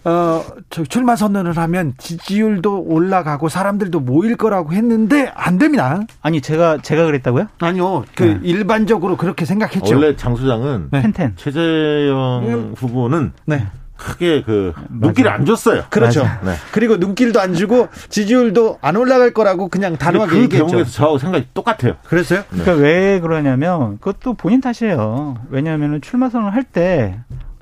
[0.05, 6.01] 어, 저 출마 선언을 하면 지지율도 올라가고 사람들도 모일 거라고 했는데 안 됩니다.
[6.23, 7.49] 아니 제가 제가 그랬다고요?
[7.61, 8.05] 아니요.
[8.15, 8.41] 그 네.
[8.43, 9.95] 일반적으로 그렇게 생각했죠.
[9.95, 11.03] 원래 장 수장은 네.
[11.37, 12.75] 최재형 음.
[12.77, 13.67] 후보는 네.
[14.01, 15.85] 크게 그 눈길을 안 줬어요.
[15.91, 16.23] 그렇죠.
[16.43, 16.55] 네.
[16.73, 20.67] 그리고 눈길도 안 주고 지지율도 안 올라갈 거라고 그냥 단호하게 그 얘기했죠.
[20.67, 21.95] 경우에서 저하고 생각이 똑같아요.
[22.05, 22.41] 그랬어요?
[22.51, 22.63] 네.
[22.63, 25.37] 그러니까 왜 그러냐면 그것도 본인 탓이에요.
[25.51, 27.21] 왜냐하면 출마 선언을 할때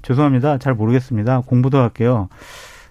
[0.09, 0.57] 죄송합니다.
[0.57, 1.43] 잘 모르겠습니다.
[1.43, 2.29] 공부도 할게요.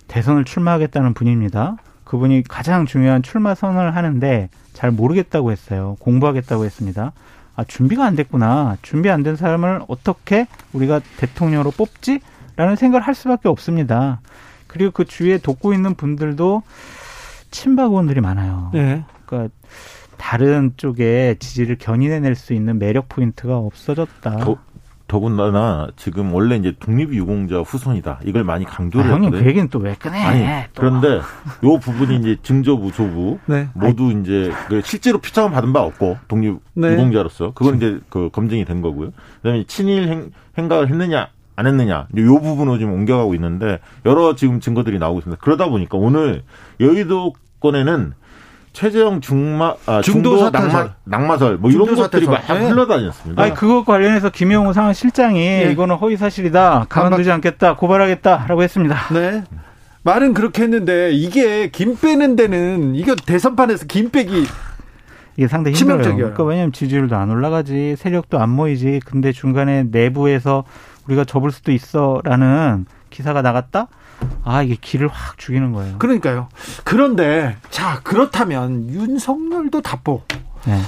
[0.07, 1.77] 대선을 출마하겠다는 분입니다.
[2.03, 5.97] 그분이 가장 중요한 출마 선언을 하는데 잘 모르겠다고 했어요.
[5.99, 7.13] 공부하겠다고 했습니다.
[7.55, 8.77] 아, 준비가 안 됐구나.
[8.83, 12.19] 준비 안 된 사람을 어떻게 우리가 대통령으로 뽑지?
[12.55, 14.21] 라는 생각을 할 수밖에 없습니다.
[14.67, 16.61] 그리고 그 주위에 돕고 있는 분들도
[17.49, 18.69] 친박 의원들이 많아요.
[18.75, 19.03] 네.
[19.25, 19.51] 그러니까
[20.17, 24.37] 다른 쪽에 지지를 견인해낼 수 있는 매력 포인트가 없어졌다.
[24.37, 24.57] 더,
[25.07, 28.19] 더군다나 지금 원래 이제 독립유공자 후손이다.
[28.25, 30.19] 이걸 많이 강조를 아, 형님 그 얘기는 또 왜 꺼내?
[30.21, 30.43] 아니,
[30.73, 30.81] 또.
[30.81, 31.21] 그런데
[31.63, 33.69] 요 부분이 이제 증조부, 조부 네.
[33.73, 34.21] 모두 아니.
[34.21, 37.51] 이제 그 실제로 피처분 받은 바 없고 독립유공자로서 네.
[37.55, 39.11] 그건 이제 그 검증이 된 거고요.
[39.41, 44.99] 그다음에 친일 행, 행각을 했느냐 안 했느냐 이 부분으로 지금 옮겨가고 있는데 여러 지금 증거들이
[44.99, 45.41] 나오고 있습니다.
[45.43, 46.43] 그러다 보니까 오늘
[46.79, 48.13] 여의도권에는
[48.77, 52.69] 최재형 중마 아, 중도, 중도 낙마, 낙마설 뭐 이런 것들이 막 네.
[52.69, 53.41] 흘러다녔습니다.
[53.41, 55.71] 아니 그것 관련해서 김영우 상황실장이 네.
[55.71, 56.85] 이거는 허위 사실이다.
[56.87, 57.75] 가만두지 않겠다.
[57.75, 58.95] 고발하겠다라고 했습니다.
[59.15, 59.43] 네.
[60.03, 64.45] 말은 그렇게 했는데 이게 김 빼는 데는 이거 대선판에서 김 빼기
[65.37, 66.15] 이게 상당히 힘들어요.
[66.15, 68.99] 그러니까 왜냐하면 지지율도 안 올라가지, 세력도 안 모이지.
[69.05, 70.65] 근데 중간에 내부에서
[71.07, 73.87] 우리가 접을 수도 있어라는 기사가 나갔다.
[74.43, 75.97] 아, 이게 기를 확 죽이는 거예요.
[75.97, 76.49] 그러니까요.
[76.83, 80.23] 그런데, 자, 그렇다면 윤석열도 답보.
[80.65, 80.81] 네.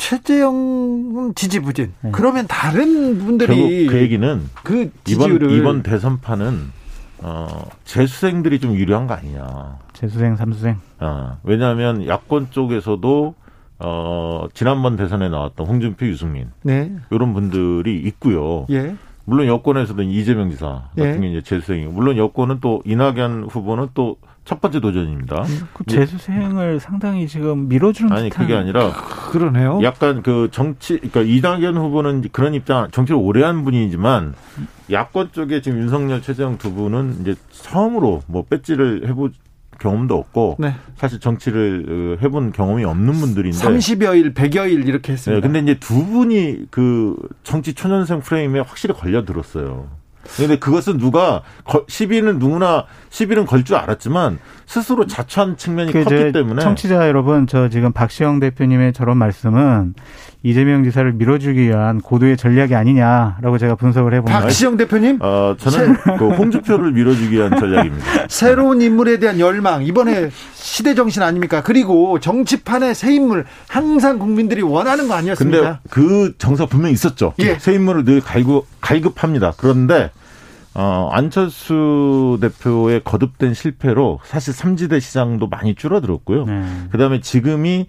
[0.00, 1.92] 최재형 지지부진.
[2.00, 2.10] 네.
[2.12, 6.72] 그러면 다른 분들이 그 얘기는 그 이번 이번 대선판은
[7.18, 9.78] 어 재수생들이 좀 유리한 거 아니냐.
[9.92, 10.78] 재수생, 삼수생.
[11.00, 13.34] 어 왜냐하면 야권 쪽에서도
[13.80, 16.90] 어 지난번 대선에 나왔던 홍준표, 유승민 네.
[17.10, 18.66] 이런 분들이 있고요.
[18.70, 18.96] 예.
[19.30, 21.20] 물론 여권에서도 이재명 지사 같은 예.
[21.20, 25.42] 게 이제 재수생이고 물론 여권은 또 이낙연 후보는 또 첫 번째 도전입니다.
[25.42, 28.30] 음, 그 재수생을 상당히 지금 밀어주는 아니.
[28.30, 28.90] 그게 아니라
[29.30, 29.80] 그러네요.
[29.82, 34.34] 약간 그 정치 그러니까 이낙연 후보는 그런 입장 정치를 오래 한 분이지만
[34.90, 39.28] 야권 쪽에 지금 윤석열 최재형 두 분은 이제 처음으로 뭐 배지를 해보
[39.80, 40.74] 경험도 없고 네.
[40.96, 45.40] 사실 정치를 어, 해본 경험이 없는 분들인데 30여일, 100여일 이렇게 했습니다.
[45.40, 49.88] 네, 근데 이제 두 분이 그 정치 초년생 프레임에 확실히 걸려 들었어요.
[50.36, 51.42] 근데 그것은 누가
[51.88, 57.68] 시비는 누구나 시비는 걸 줄 알았지만 스스로 자초한 측면이 그 컸기 때문에 청취자 여러분 저
[57.68, 59.94] 지금 박시영 대표님의 저런 말씀은
[60.42, 65.18] 이재명 지사를 밀어주기 위한 고도의 전략이 아니냐라고 제가 분석을 해보면 박시영 대표님?
[65.20, 68.06] 어 저는 그 홍준표를 밀어주기 위한 전략입니다.
[68.28, 71.62] 새로운 인물에 대한 열망 이번에 시대 정신 아닙니까?
[71.62, 75.60] 그리고 정치판의 새 인물 항상 국민들이 원하는 거 아니었습니까?
[75.60, 77.34] 근데 그 정서 분명히 있었죠.
[77.40, 77.58] 예.
[77.58, 79.52] 새 인물을 늘 갈구 갈급합니다.
[79.58, 80.09] 그런데
[80.74, 86.44] 어, 안철수 대표의 거듭된 실패로 사실 삼지대 시장도 많이 줄어들었고요.
[86.44, 86.64] 네.
[86.92, 87.86] 그다음에 지금이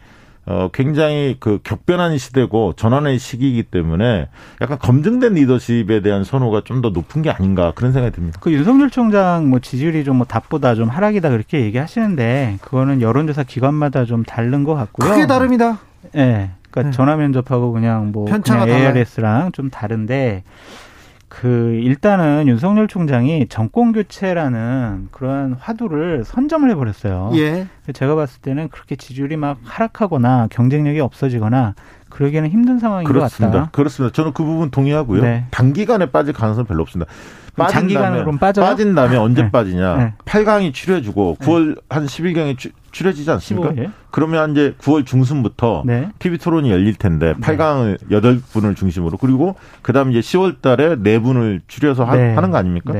[0.48, 4.28] 어, 굉장히 그 격변한 시대고 전환의 시기이기 때문에
[4.60, 8.40] 약간 검증된 리더십에 대한 선호가 좀 더 높은 게 아닌가 그런 생각이 듭니다.
[8.42, 14.24] 그 윤석열 총장 뭐 지지율이 좀뭐 답보다 좀 하락이다 그렇게 얘기하시는데 그거는 여론조사 기관마다 좀
[14.24, 15.08] 다른 것 같고요.
[15.12, 15.78] 크게 다릅니다.
[16.16, 16.26] 예.
[16.26, 16.52] 네.
[16.72, 16.98] 그러니까 네.
[16.98, 20.44] 전화 면접하고 그냥 뭐 그냥 ARS랑 좀 다른데
[21.32, 27.32] 그 일단은 윤석열 총장이 정권 교체라는 그런 화두를 선점을 해버렸어요.
[27.36, 27.68] 예.
[27.94, 31.76] 제가 봤을 때는 그렇게 지지율이 막 하락하거나 경쟁력이 없어지거나
[32.22, 33.52] 그러기에는 힘든 상황인 그렇습니다.
[33.52, 33.72] 것 같다.
[33.72, 34.14] 그렇습니다.
[34.14, 35.24] 저는 그 부분 동의하고요.
[35.24, 35.46] 네.
[35.50, 37.12] 단기간에 빠질 가능성 은 별로 없습니다.
[37.70, 39.52] 장기간으로 빠져 빠진 다음에 언제 네.
[39.52, 39.98] 빠지냐?
[39.98, 40.14] 네.
[40.26, 42.56] 8강이 치러지고 9월 한 10일경에
[42.92, 43.72] 추려지지 않습니까?
[43.72, 43.92] 15일?
[44.12, 46.10] 그러면 이제 9월 중순부터 네.
[46.20, 48.20] TV 토론이 열릴 텐데 8강 네.
[48.20, 52.36] 8분을 중심으로 그리고 그다음 이제 10월 달에 4분을 추려서 네.
[52.36, 52.94] 하는 거 아닙니까?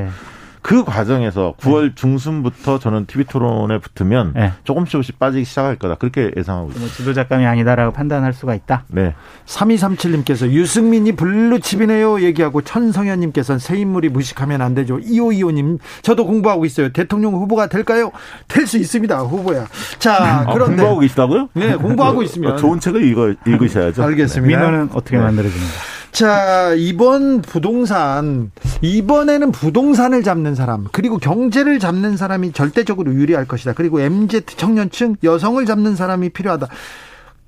[0.62, 0.68] 네.
[0.72, 1.92] 그 과정에서 9월 네.
[1.94, 4.52] 중순부터 저는 TV 토론에 붙으면 네.
[4.64, 5.96] 조금씩 조금씩 빠지기 시작할 거다.
[5.96, 6.86] 그렇게 예상하고 있습니다.
[6.86, 8.84] 뭐 지도작감이 아니다라고 판단할 수가 있다.
[8.88, 9.14] 네.
[9.46, 14.98] 3237님께서 유승민이 블루칩이네요 얘기하고 천성현님께서는 새 인물이 무식하면 안 되죠.
[15.00, 16.90] 이호이호님 저도 공부하고 있어요.
[16.90, 18.10] 대통령 후보가 될까요?
[18.48, 19.18] 될 수 있습니다.
[19.18, 19.66] 후보야.
[19.98, 21.48] 자 아, 그런데 공부하고 계시다고요?
[21.54, 24.02] 네, 공부하고 있으면 좋은 책을 읽어 읽으셔야죠.
[24.02, 24.56] 알겠습니다.
[24.56, 25.22] 민원은 어떻게 네.
[25.24, 25.91] 만들어집니까?
[26.12, 28.50] 자, 이번 부동산,
[28.82, 33.72] 이번에는 부동산을 잡는 사람, 그리고 경제를 잡는 사람이 절대적으로 유리할 것이다.
[33.72, 36.68] 그리고 MZ 청년층, 여성을 잡는 사람이 필요하다.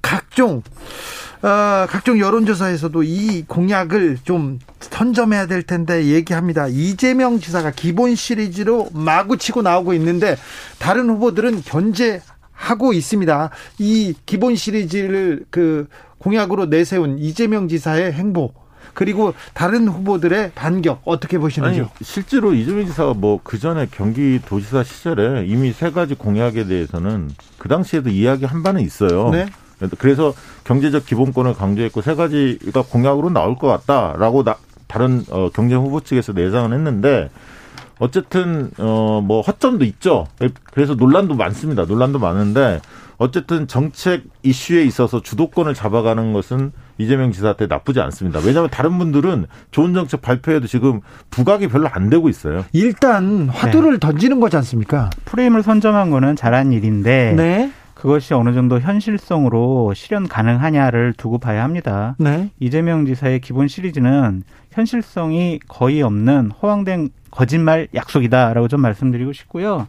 [0.00, 0.62] 각종,
[1.42, 6.66] 어, 각종 여론조사에서도 이 공약을 좀 선점해야 될 텐데 얘기합니다.
[6.68, 10.38] 이재명 지사가 기본 시리즈로 마구 치고 나오고 있는데
[10.78, 13.50] 다른 후보들은 견제하고 있습니다.
[13.78, 15.86] 이 기본 시리즈를 그
[16.28, 18.52] 공약으로 내세운 이재명 지사의 행보
[18.94, 21.90] 그리고 다른 후보들의 반격 어떻게 보시는지요?
[22.02, 28.08] 실제로 이재명 지사가 뭐 그 전에 경기도지사 시절에 이미 세 가지 공약에 대해서는 그 당시에도
[28.08, 29.28] 이야기 한 바는 있어요.
[29.30, 29.46] 네.
[29.98, 30.32] 그래서
[30.64, 34.56] 경제적 기본권을 강조했고 세 가지가 공약으로 나올 것 같다라고 나,
[34.86, 37.30] 다른 어, 경쟁 후보 측에서 내상을 했는데
[37.98, 40.26] 어쨌든 어 뭐 허점도 있죠.
[40.72, 41.84] 그래서 논란도 많습니다.
[41.84, 42.80] 논란도 많은데
[43.18, 48.40] 어쨌든 정책 이슈에 있어서 주도권을 잡아가는 것은 이재명 지사한테 나쁘지 않습니다.
[48.44, 51.00] 왜냐하면 다른 분들은 좋은 정책 발표해도 지금
[51.30, 52.64] 부각이 별로 안 되고 있어요.
[52.72, 53.98] 일단 화두를 네.
[53.98, 55.10] 던지는 거지 않습니까?
[55.24, 57.70] 프레임을 선점한 거는 잘한 일인데 네.
[57.94, 62.16] 그것이 어느 정도 현실성으로 실현 가능하냐를 두고 봐야 합니다.
[62.18, 62.50] 네.
[62.60, 64.42] 이재명 지사의 기본 시리즈는
[64.72, 69.86] 현실성이 거의 없는 허황된 거짓말 약속이다라고 좀 말씀드리고 싶고요.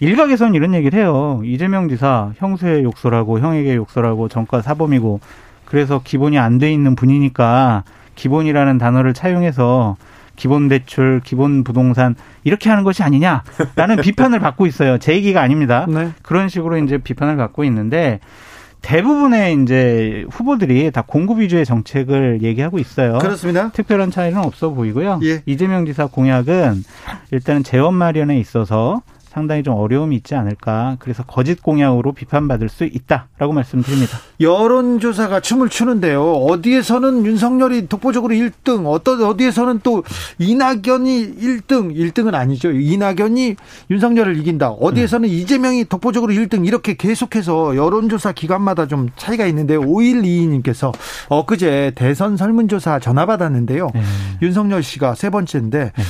[0.00, 1.40] 일각에서는 이런 얘기를 해요.
[1.44, 5.20] 이재명 지사 형수의 욕설하고 형에게 욕설하고 정가 사범이고
[5.64, 7.84] 그래서 기본이 안 돼 있는 분이니까
[8.14, 9.96] 기본이라는 단어를 차용해서
[10.36, 14.98] 기본 대출, 기본 부동산 이렇게 하는 것이 아니냐라는 비판을 받고 있어요.
[14.98, 15.86] 제 얘기가 아닙니다.
[15.88, 16.10] 네.
[16.22, 18.20] 그런 식으로 이제 비판을 받고 있는데
[18.82, 23.18] 대부분의 이제 후보들이 다 공급 위주의 정책을 얘기하고 있어요.
[23.18, 23.70] 그렇습니다.
[23.70, 25.20] 특별한 차이는 없어 보이고요.
[25.24, 25.42] 예.
[25.46, 26.84] 이재명 지사 공약은
[27.32, 29.00] 일단은 재원 마련에 있어서
[29.36, 30.96] 상당히 좀 어려움이 있지 않을까.
[30.98, 34.16] 그래서 거짓 공약으로 비판받을 수 있다라고 말씀드립니다.
[34.40, 36.22] 여론조사가 춤을 추는데요.
[36.22, 40.04] 어디에서는 윤석열이 독보적으로 1등, 어떤 어디에서는 또
[40.38, 42.70] 이낙연이 1등, 1등은 아니죠.
[42.70, 43.56] 이낙연이
[43.90, 44.70] 윤석열을 이긴다.
[44.70, 45.34] 어디에서는 음.
[45.34, 50.92] 이재명이 독보적으로 1등 이렇게 계속해서 여론조사 기관마다 좀 차이가 있는데 5122님께서
[51.28, 53.90] 엊그제 대선 설문조사 전화 받았는데요.
[53.94, 54.02] 네.
[54.42, 56.02] 윤석열 씨가 세 번째인데 네.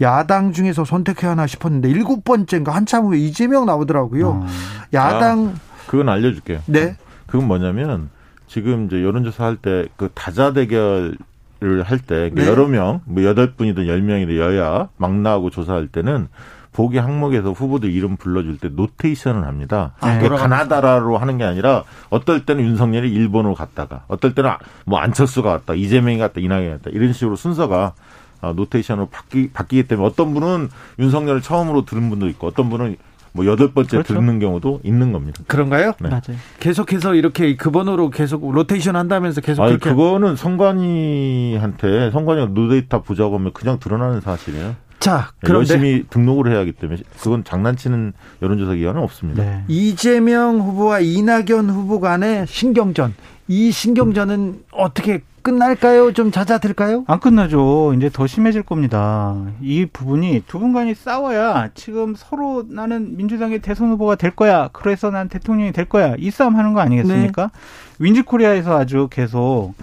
[0.00, 4.28] 야당 중에서 선택해야 하나 싶었는데 일곱 번째인가 한참 후에 이재명 나오더라고요.
[4.28, 4.46] 어.
[4.92, 6.60] 야당 아, 그건 알려줄게요.
[6.66, 6.96] 네.
[7.32, 8.10] 그건 뭐냐면
[8.46, 11.16] 지금 이제 여론조사 할 때 그 다자 대결
[11.62, 12.46] 을할때 네.
[12.46, 16.26] 여러 명, 뭐 여덟 분이든 열 명이든 여야 막 나오고 조사할 때는
[16.72, 19.92] 보기 항목에서 후보들 이름 불러줄 때 노테이션을 합니다.
[20.00, 20.28] 아, 네.
[20.28, 24.50] 가나다라로 하는 게 아니라 어떨 때는 윤석열이 일본으로 갔다가 어떨 때는
[24.84, 27.94] 뭐 안철수가 갔다, 이재명이 갔다, 이낙연이 갔다 이런 식으로 순서가
[28.40, 30.68] 아, 노테이션으로 바뀌, 바뀌기 때문에 어떤 분은
[30.98, 32.96] 윤석열을 처음으로 들은 분도 있고 어떤 분은
[33.32, 34.14] 뭐 여덟 번째 그렇죠.
[34.14, 35.42] 듣는 경우도 있는 겁니다.
[35.46, 35.92] 그런가요?
[36.00, 36.08] 네.
[36.08, 36.38] 맞아요.
[36.60, 43.38] 계속해서 이렇게 그 번호로 계속 로테이션 한다면서 계속 아니, 그렇게 그거는 성관이한테 성관이가 누데이터 보자고
[43.38, 44.76] 하면 그냥 드러나는 사실이에요.
[44.98, 49.42] 자, 네, 그런데 열심히 등록을 해야 하기 때문에 그건 장난치는 여론조사 기관은 없습니다.
[49.42, 49.64] 네.
[49.66, 53.14] 이재명 후보와 이낙연 후보 간의 신경전.
[53.48, 56.12] 이 신경전은 어떻게 끝날까요?
[56.12, 57.04] 좀 잦아들까요?
[57.08, 57.94] 안 끝나죠.
[57.96, 59.36] 이제 더 심해질 겁니다.
[59.60, 64.68] 이 부분이 두 분 간이 싸워야 지금 서로 나는 민주당의 대선 후보가 될 거야.
[64.72, 66.14] 그래서 난 대통령이 될 거야.
[66.18, 67.42] 이 싸움 하는 거 아니겠습니까?
[67.52, 68.04] 네.
[68.04, 69.74] 윈지 코리아에서 아주 계속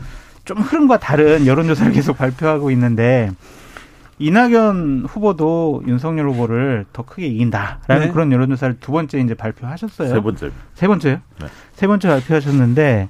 [0.46, 3.30] 좀 흐름과 다른 여론조사를 계속 발표하고 있는데
[4.20, 8.12] 이낙연 후보도 윤석열 후보를 더 크게 이긴다라는 네.
[8.12, 10.10] 그런 여론조사를 두 번째 이제 발표하셨어요.
[10.10, 10.52] 세 번째.
[10.76, 11.18] 세 번째요?
[11.42, 11.48] 네.
[11.74, 13.10] 세 번째 발표하셨는데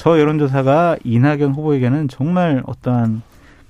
[0.00, 3.20] 저 여론조사가 이낙연 후보에게는 정말 어떠한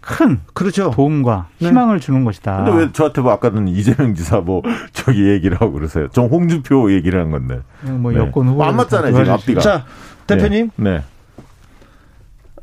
[0.01, 0.93] 큰 그렇죠.
[0.93, 1.67] 도움과 네.
[1.67, 2.01] 희망을 네.
[2.01, 2.63] 주는 것이다.
[2.63, 4.63] 근데 왜 저한테 뭐 아까는 이재명 지사 뭐
[4.93, 6.07] 저기 얘기를 하고 그러세요?
[6.13, 7.63] 전 홍준표 얘기를 한 건데.
[7.83, 9.61] 뭐 여권 후보 안 맞잖아요 지금 앞뒤가.
[9.61, 9.85] 자
[10.29, 10.71] 대표님.
[10.77, 10.91] 네.
[10.99, 11.03] 네.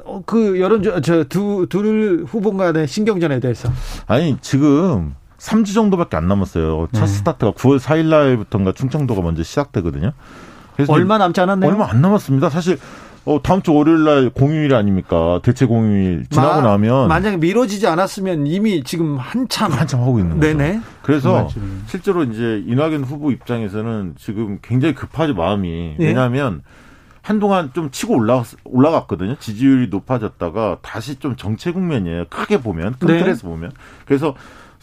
[0.06, 3.70] 어, 그 여론 저두둘 후보 간의 신경전에 대해서
[4.08, 6.88] 아니 지금 3주 정도밖에 안 남았어요.
[6.94, 7.08] 첫 네.
[7.08, 10.14] 스타트가 9월 4일 날부터인가 충청도가 먼저 시작되거든요.
[10.78, 11.70] 그래서 얼마 남지 않았네요.
[11.70, 12.50] 얼마 안 남았습니다.
[12.50, 12.80] 사실
[13.28, 15.42] 어, 다음 주 월요일 날 공휴일 아닙니까?
[15.44, 20.58] 대체 공휴일 지나고 마, 나면 만약에 미뤄지지 않았으면 이미 지금 한참 한참 하고 있는 거죠.
[20.58, 20.80] 네네.
[21.02, 21.50] 그래서
[21.88, 26.08] 실제로 이제 이낙연 후보 입장에서는 지금 굉장히 급하지 마음이 네.
[26.08, 26.62] 왜냐하면
[27.22, 29.36] 한동안 좀 치고 올라 올라갔거든요.
[29.40, 32.28] 지지율이 높아졌다가 다시 좀 정체 국면이에요.
[32.30, 33.20] 크게 보면 큰 네.
[33.20, 33.74] 틀에서 보면
[34.06, 34.36] 그래서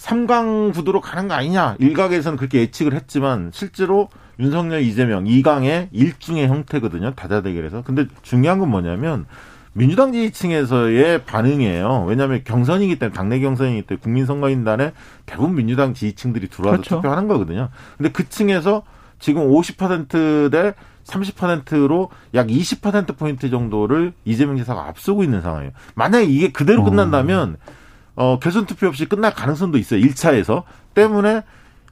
[0.05, 7.15] 3강 구도로 가는 거 아니냐 일각에서는 그렇게 예측을 했지만 실제로 윤석열, 이재명, 이강의 일중의 형태거든요.
[7.15, 7.83] 다자 대결에서.
[7.83, 9.27] 근데 중요한 건 뭐냐면
[9.73, 12.05] 민주당 지지층에서의 반응이에요.
[12.07, 14.93] 왜냐하면 경선이기 때문에 당내 경선이기 때문에 국민선거인단에
[15.25, 16.97] 대부분 민주당 지지층들이 들어와서 그렇죠.
[16.97, 17.71] 투표하는 거거든요.
[17.97, 18.83] 근데 그 층에서
[19.19, 20.75] 지금 50%대
[21.05, 25.73] 30%로 약 20% 포인트 정도를 이재명 지사가 앞서고 있는 상황이에요.
[25.95, 26.85] 만약에 이게 그대로 어.
[26.85, 27.84] 끝난다면 어,
[28.17, 30.01] 결선 투표 없이 끝날 가능성도 있어요.
[30.01, 30.63] 1차에서.
[30.95, 31.43] 때문에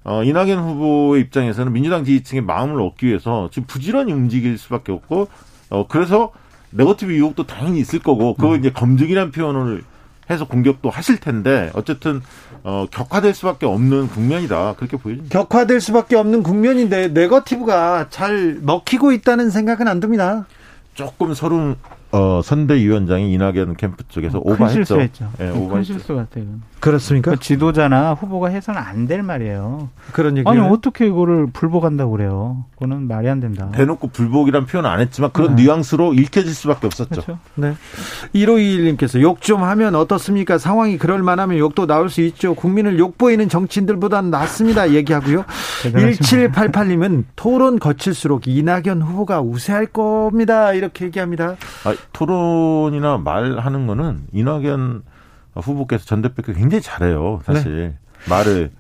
[0.05, 5.29] 어, 이낙연 후보의 입장에서는 민주당 지지층의 마음을 얻기 위해서 지금 부지런히 움직일 수밖에 없고,
[5.71, 6.33] 어, 그래서
[6.71, 8.59] 네거티브 유혹도 당연히 있을 거고, 그거 음.
[8.59, 9.85] 이제 검증이라는 표현을
[10.29, 12.21] 해서 공격도 하실 텐데, 어쨌든,
[12.65, 14.75] 어, 격화될 수밖에 없는 국면이다.
[14.77, 15.39] 그렇게 보여집니다.
[15.39, 20.47] 격화될 수밖에 없는 국면인데, 네거티브가 잘 먹히고 있다는 생각은 안 듭니다.
[20.95, 21.77] 조금 서로
[22.13, 24.75] 어, 선대위원장이 이낙연 캠프 쪽에서 어, 오버했죠.
[24.85, 25.31] 실수했죠.
[25.39, 26.45] 네, 큰 실수 같아요.
[26.81, 27.31] 그렇습니까?
[27.33, 29.89] 그 지도자나 후보가 해서는 안 될 말이에요.
[30.13, 32.65] 그런 얘기 아니 어떻게 이거를 불복한다고 그래요?
[32.75, 33.71] 그거는 말이 안 된다.
[33.75, 35.63] 대놓고 불복이란 표현 안 했지만 그런 네.
[35.65, 37.09] 뉘앙스로 읽혀질 수밖에 없었죠.
[37.23, 37.39] 그렇죠.
[37.57, 37.75] 네.
[38.35, 40.57] 1521님께서 욕 좀 하면 어떻습니까?
[40.59, 42.55] 상황이 그럴 만하면 욕도 나올 수 있죠.
[42.55, 44.93] 국민을 욕보이는 정치인들보다는 낫습니다.
[44.93, 45.45] 얘기하고요.
[45.83, 50.73] 1788님은 토론 거칠수록 이낙연 후보가 우세할 겁니다.
[50.75, 51.57] 이렇게 얘기합니다.
[51.85, 55.03] 아, 토론이나 말하는 거는 이낙연
[55.55, 57.41] 후보께서 전 대표께 굉장히 잘해요.
[57.45, 57.95] 사실 네.
[58.29, 58.71] 말을.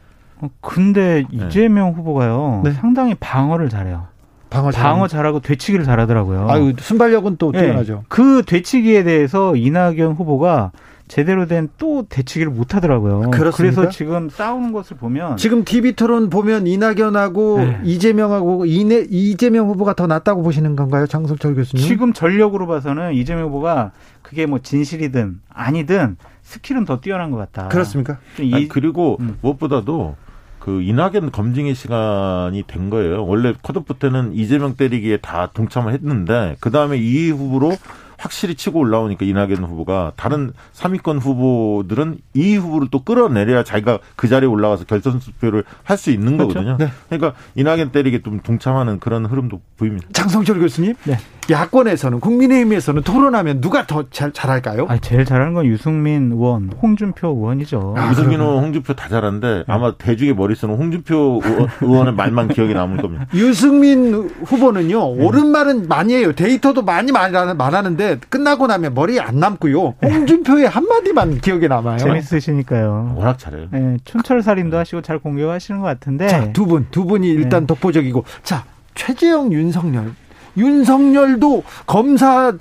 [0.40, 1.46] 어, 근데 네.
[1.46, 1.96] 이재명 네.
[1.96, 2.72] 후보가요 네.
[2.72, 4.08] 상당히 방어를 잘해요.
[4.50, 6.50] 방어, 방어 잘하고 되치기를 잘하더라고요.
[6.50, 7.62] 아유 순발력은 또 네.
[7.62, 7.94] 뛰어나죠.
[7.94, 8.02] 네.
[8.08, 10.72] 그 되치기에 대해서 이낙연 후보가
[11.12, 13.30] 제대로 된 또 대치기를 못 하더라고요.
[13.30, 13.56] 그렇습니까?
[13.82, 17.80] 그래서 지금 싸우는 것을 보면 지금 TV 토론 보면 이낙연하고 네.
[17.84, 21.86] 이재명하고 이내, 이재명 후보가 더 낫다고 보시는 건가요, 장성철 교수님?
[21.86, 23.92] 지금 전력으로 봐서는 이재명 후보가
[24.22, 27.68] 그게 뭐 진실이든 아니든 스킬은 더 뛰어난 것 같다.
[27.68, 28.18] 그렇습니까?
[28.40, 29.36] 이, 아니, 그리고 음.
[29.42, 30.16] 무엇보다도
[30.60, 33.26] 그 이낙연 검증의 시간이 된 거예요.
[33.26, 37.76] 원래 컷오프 때는 이재명 때리기에 다 동참을 했는데 그 다음에 이 후보로
[38.22, 44.48] 확실히 치고 올라오니까 이낙연 후보가 다른 3위권 후보들은 이 후보를 또 끌어내려야 자기가 그 자리에
[44.48, 46.54] 올라가서 결선 투표를 할 수 있는 그렇죠?
[46.54, 46.76] 거거든요.
[46.78, 46.92] 네.
[47.08, 50.06] 그러니까 이낙연 때리게 좀 동참하는 그런 흐름도 보입니다.
[50.12, 51.18] 장성철 교수님, 네.
[51.50, 54.86] 야권에서는 국민의힘에서는 토론하면 누가 더 잘 잘할까요?
[54.88, 57.94] 아, 제일 잘하는 건 유승민 의원, 홍준표 의원이죠.
[57.96, 59.64] 아, 유승민 의원, 홍준표 다 잘하는데 네.
[59.66, 61.40] 아마 대중의 머릿속은 홍준표
[61.80, 63.26] 의원의 말만 기억에 남을 겁니다.
[63.34, 65.24] 유승민 후보는요 네.
[65.24, 66.32] 옳은 말은 많이 해요.
[66.32, 69.94] 데이터도 많이 말하는데 끝나고 나면 머리에 안 남고요.
[70.02, 71.98] 홍준표의 한 마디만 기억에 남아요.
[71.98, 73.14] 재밌으시니까요.
[73.16, 73.66] 워낙 잘해요.
[73.70, 76.28] 네, 춘철살인도 하시고 잘 공격하시는 것 같은데.
[76.28, 77.66] 자, 두 분, 두 분이 일단 네.
[77.66, 78.24] 독보적이고.
[78.42, 78.64] 자,
[78.94, 80.12] 최재형, 윤석열.
[80.56, 82.52] 윤석열도 검사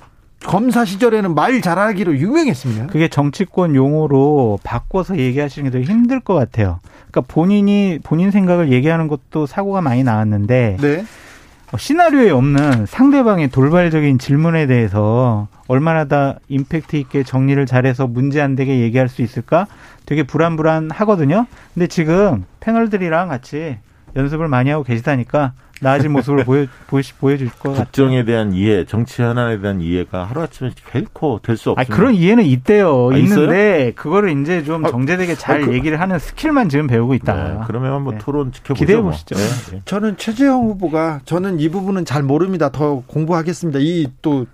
[0.44, 2.88] 검사 시절에는 말 잘하기로 유명했습니다.
[2.88, 6.80] 그게 정치권 용어로 바꿔서 얘기하시는 게더 힘들 것 같아요.
[7.10, 11.04] 그러니까 본인이 본인 생각을 얘기하는 것도 사고가 많이 나왔는데 네.
[11.72, 18.56] 어, 시나리오에 없는 상대방의 돌발적인 질문에 대해서 얼마나 다 임팩트 있게 정리를 잘해서 문제 안
[18.56, 19.66] 되게 얘기할 수 있을까
[20.04, 21.46] 되게 불안불안하거든요.
[21.72, 23.78] 근데 지금 패널들이랑 같이
[24.16, 25.52] 연습을 많이 하고 계시다니까
[25.82, 27.84] 나아진 모습을 보여 보시, 보여 줄 것 같아요.
[27.84, 31.94] 국정에 대한 이해, 정치 현안에 대한 이해가 하루아침에 결코 될 수 없습니다.
[31.96, 33.10] 그런 이해는 있대요.
[33.12, 33.92] 아, 있는데 있어요?
[33.94, 37.34] 그거를 이제 좀 아, 정제되게 잘 아, 그, 얘기를 하는 스킬만 지금 배우고 있다.
[37.34, 38.20] 네, 그러면 한번 네.
[38.24, 38.74] 토론 지켜보죠.
[38.78, 39.10] 기대해 뭐.
[39.10, 39.34] 보시죠.
[39.34, 39.44] 뭐.
[39.72, 39.82] 네.
[39.84, 42.70] 저는 최재형 후보가 저는 이 부분은 잘 모릅니다.
[42.70, 43.78] 더 공부하겠습니다.
[43.80, 44.46] 이또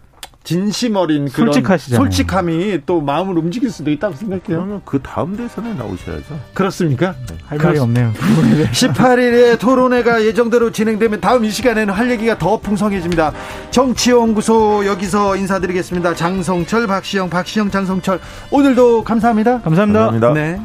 [0.48, 2.02] 진심 어린 그런 솔직하시잖아요.
[2.02, 4.42] 솔직함이 또 마음을 움직일 수도 있다고 생각해요.
[4.46, 6.40] 그러면 그 다음 대선에 나오셔야죠.
[6.54, 7.14] 그렇습니까?
[7.28, 7.36] 네.
[7.46, 8.12] 할 말이 없네요.
[8.72, 13.32] 18일에 토론회가 예정대로 진행되면 다음 이 시간에는 할 얘기가 더 풍성해집니다.
[13.70, 16.14] 정치연구소 여기서 인사드리겠습니다.
[16.14, 18.18] 장성철, 박시영, 박시영, 장성철
[18.50, 19.60] 오늘도 감사합니다.
[19.60, 20.10] 감사합니다.
[20.10, 20.32] 감사합니다.
[20.32, 20.60] 네.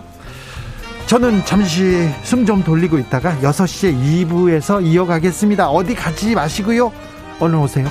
[1.07, 5.69] 저는 잠시 숨 좀 돌리고 있다가 6시에 2부에서 이어가겠습니다.
[5.69, 6.91] 어디 가지 마시고요.
[7.39, 7.88] 얼른 오세요.